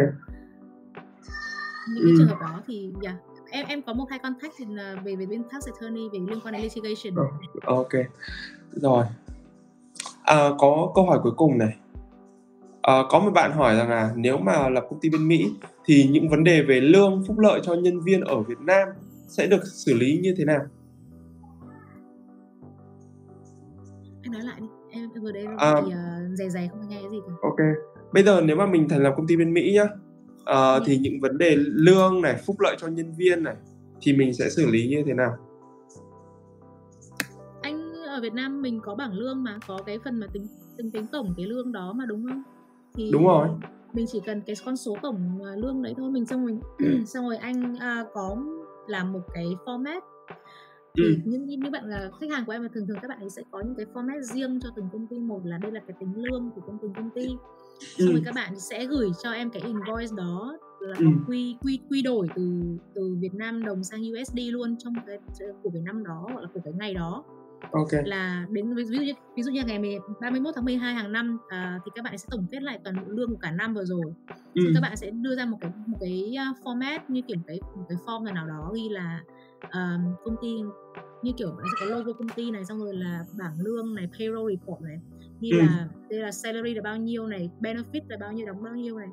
[1.88, 2.14] những cái Ừ.
[2.18, 3.16] trường hợp đó thì yeah.
[3.50, 6.40] em em có một hai contact thì là về về bên tax attorney về liên
[6.44, 7.14] quan đến litigation
[7.62, 7.74] Ờ.
[7.74, 7.92] ok
[8.72, 9.04] rồi
[10.28, 11.76] à, có câu hỏi cuối cùng này.
[12.82, 15.50] À, có một bạn hỏi rằng là nếu mà lập công ty bên Mỹ
[15.84, 18.88] thì những vấn đề về lương phúc lợi cho nhân viên ở Việt Nam
[19.28, 20.60] sẽ được xử lý như thế nào?
[24.22, 24.66] Anh nói lại đi.
[24.90, 25.80] Em, vừa đấy À.
[25.80, 27.32] bị uh, dè dè không nghe cái gì cả.
[27.42, 27.58] Ok.
[28.12, 29.84] Bây giờ nếu mà mình thành lập công ty bên Mỹ nhá
[30.44, 30.82] Ừ.
[30.86, 33.54] thì những vấn đề lương này phúc lợi cho nhân viên này
[34.02, 35.36] thì mình sẽ xử lý như thế nào
[38.18, 40.46] ở Việt Nam mình có bảng lương mà có cái phần mà tính
[40.76, 42.42] tính tính tổng cái lương đó mà đúng không
[42.96, 43.48] thì Đúng rồi.
[43.92, 46.60] mình chỉ cần cái con số tổng à, lương đấy thôi mình xong mình
[47.06, 48.36] xong rồi anh à, có
[48.88, 50.00] làm một cái format
[50.96, 51.14] thì Ừ.
[51.24, 53.42] những những bạn là khách hàng của em là thường thường các bạn ấy sẽ
[53.50, 56.12] có những cái format riêng cho từng công ty một là đây là cái tính
[56.16, 57.26] lương của từng công ty
[57.98, 58.12] xong Ừ.
[58.12, 61.04] rồi các bạn sẽ gửi cho em cái invoice đó là Ừ.
[61.28, 62.62] quy quy quy đổi từ
[62.94, 65.18] từ Việt Nam đồng sang USD luôn trong cái
[65.62, 67.24] của cái năm đó hoặc là của cái ngày đó
[67.72, 71.12] ok là đến ví dụ như ví dụ như ngày 10 31 tháng 12 hàng
[71.12, 73.74] năm à, thì các bạn sẽ tổng kết lại toàn bộ lương của cả năm
[73.74, 74.12] vừa rồi
[74.54, 74.62] ừ.
[74.74, 77.84] Các bạn sẽ đưa ra một cái một cái à, format như kiểu cái một
[77.88, 79.20] cái form nào đó ghi là
[79.62, 80.48] um, công ty
[81.22, 84.08] như kiểu nó sẽ có logo công ty này xong rồi là bảng lương này
[84.18, 84.98] payroll report này
[85.40, 85.58] ghi Ừ.
[85.58, 88.98] là đây là salary là bao nhiêu này benefit là bao nhiêu đóng bao nhiêu
[88.98, 89.08] này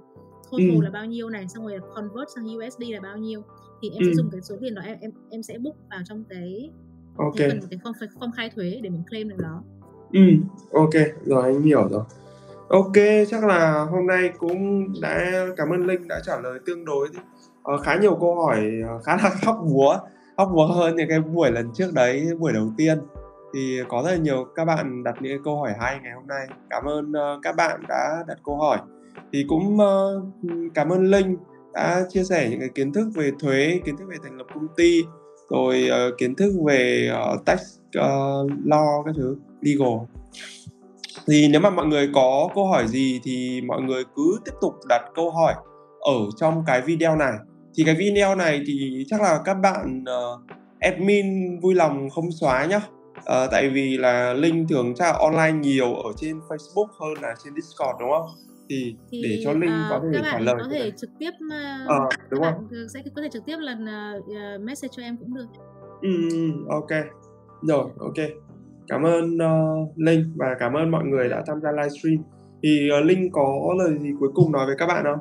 [0.51, 0.81] total Ừ.
[0.83, 3.41] là bao nhiêu này xong rồi convert sang USD là bao nhiêu
[3.81, 4.05] thì em Ừ.
[4.09, 6.71] sẽ dùng cái số tiền đó em em em sẽ book vào trong cái
[7.18, 7.34] ok.
[7.38, 9.63] Cái phần cái form, form khai thuế để mình claim được đó
[10.16, 10.22] ừ
[10.72, 10.93] ok.
[11.26, 12.03] Rồi anh hiểu rồi.
[12.70, 12.93] Ok
[13.30, 17.07] chắc là hôm nay cũng đã cảm ơn linh đã trả lời tương đối.
[17.74, 19.97] Uh, khá nhiều câu hỏi uh, khá là khóc búa
[20.38, 22.99] khóc búa hơn những cái buổi lần trước đấy buổi đầu tiên.
[23.53, 26.47] Thì có rất là nhiều các bạn đặt những câu hỏi hay ngày hôm nay.
[26.70, 28.78] Cảm ơn uh, các bạn đã đặt câu hỏi.
[29.34, 30.24] Thì cũng uh,
[30.74, 31.38] cảm ơn linh
[31.74, 34.68] đã chia sẻ những cái kiến thức về thuế kiến thức về thành lập công
[34.78, 35.03] ty
[35.49, 37.59] rồi uh, kiến thức về uh, tax
[37.97, 39.97] uh, law các thứ legal.
[41.27, 44.73] Thì nếu mà mọi người có câu hỏi gì thì mọi người cứ tiếp tục
[44.89, 45.53] đặt câu hỏi
[45.99, 47.33] ở trong cái video này.
[47.77, 50.41] Thì cái video này thì chắc là các bạn uh,
[50.79, 52.81] admin vui lòng không xóa nhá.
[53.17, 57.35] Uh, tại vì là linh thường chắc là online nhiều ở trên Facebook hơn là
[57.43, 58.55] trên Discord đúng không?
[58.70, 61.88] Thì, thì để cho linh uh, có thể trả lời có thể trực tiếp uh,
[61.88, 62.68] ờ, đúng không?
[62.93, 65.47] sẽ có thể trực tiếp lần uh, message cho em cũng được.
[66.01, 66.09] Ừ,
[66.70, 66.91] ok.
[67.61, 68.28] Rồi ok.
[68.88, 72.18] Cảm ơn uh, linh và cảm ơn mọi người đã tham gia livestream.
[72.63, 75.20] Thì uh, linh có lời gì cuối cùng nói với các bạn không?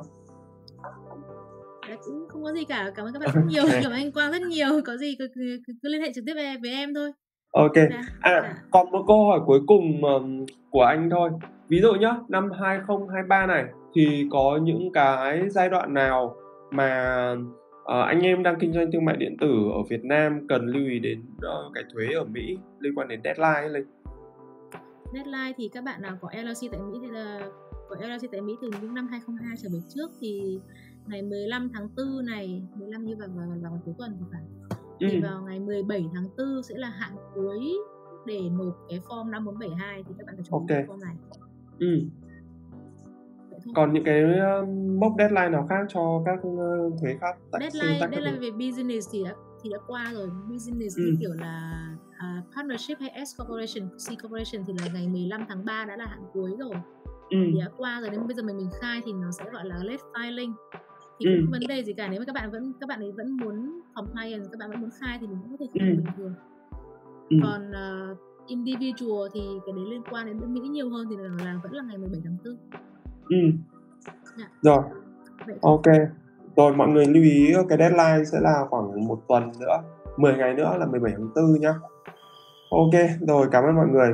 [2.05, 2.91] Cũng không có gì cả.
[2.95, 3.63] Cảm ơn các bạn rất nhiều.
[3.71, 4.67] Cảm ơn anh quang rất nhiều.
[4.85, 7.11] Có gì cứ, cứ, cứ, cứ liên hệ trực tiếp với, em thôi.
[7.51, 7.75] Ok.
[7.75, 8.01] Dạ.
[8.21, 8.55] à dạ.
[8.71, 11.29] còn một câu hỏi cuối cùng um, của anh thôi
[11.69, 16.35] ví dụ nhá năm 2023 này thì có những cái giai đoạn nào
[16.71, 17.31] mà
[17.81, 20.87] uh, anh em đang kinh doanh thương mại điện tử ở Việt Nam cần lưu
[20.87, 23.85] ý đến uh, cái thuế ở Mỹ liên quan đến deadline ấy Linh?
[25.13, 27.41] Deadline thì các bạn nào có LLC tại Mỹ thì là
[27.89, 30.59] có LLC tại Mỹ từ những năm 2002 trở về trước thì
[31.07, 34.41] ngày 15 tháng 4 này 15 như vào vào, vào, vào cuối tuần thì phải
[34.99, 35.19] thì ừ.
[35.23, 37.77] vào ngày 17 tháng 4 sẽ là hạn cuối
[38.25, 40.85] để nộp cái form 5472 thì các bạn phải chuẩn bị okay.
[40.87, 41.15] form này.
[41.79, 42.01] Ừ.
[43.75, 44.23] Còn những cái
[44.99, 46.39] mốc deadline nào khác cho các
[47.01, 47.35] thuế khác?
[47.59, 50.29] Deadline deadline về business thì đã thì đã qua rồi.
[50.51, 51.03] Business ừ.
[51.03, 55.65] như kiểu là uh, partnership hay S corporation, C corporation thì là ngày 15 tháng
[55.65, 56.75] 3 đã là hạn cuối rồi.
[57.29, 57.37] Ừ.
[57.53, 59.75] Thì đã qua rồi nên bây giờ mình mình khai thì nó sẽ gọi là
[59.83, 60.53] late filing
[61.19, 61.31] thì ừ.
[61.41, 63.81] không vấn đề gì cả nếu mà các bạn vẫn các bạn ấy vẫn muốn
[63.95, 65.95] compliance các bạn vẫn muốn khai thì mình cũng có thể khai ừ.
[65.95, 66.33] bình thường
[67.29, 67.37] ừ.
[67.43, 68.17] còn uh,
[68.47, 71.83] individual thì cái đấy liên quan đến Mỹ nhiều hơn thì là, là vẫn là
[71.87, 72.55] ngày 17 tháng 4
[73.29, 73.37] ừ.
[74.37, 74.45] Dạ.
[74.61, 74.83] rồi.
[75.47, 75.85] Vậy ok.
[76.55, 79.81] Rồi mọi người lưu ý cái deadline sẽ là khoảng một tuần nữa
[80.17, 81.73] 10 ngày nữa là 17 tháng 4 nhá.
[82.69, 84.13] Ok rồi cảm ơn mọi người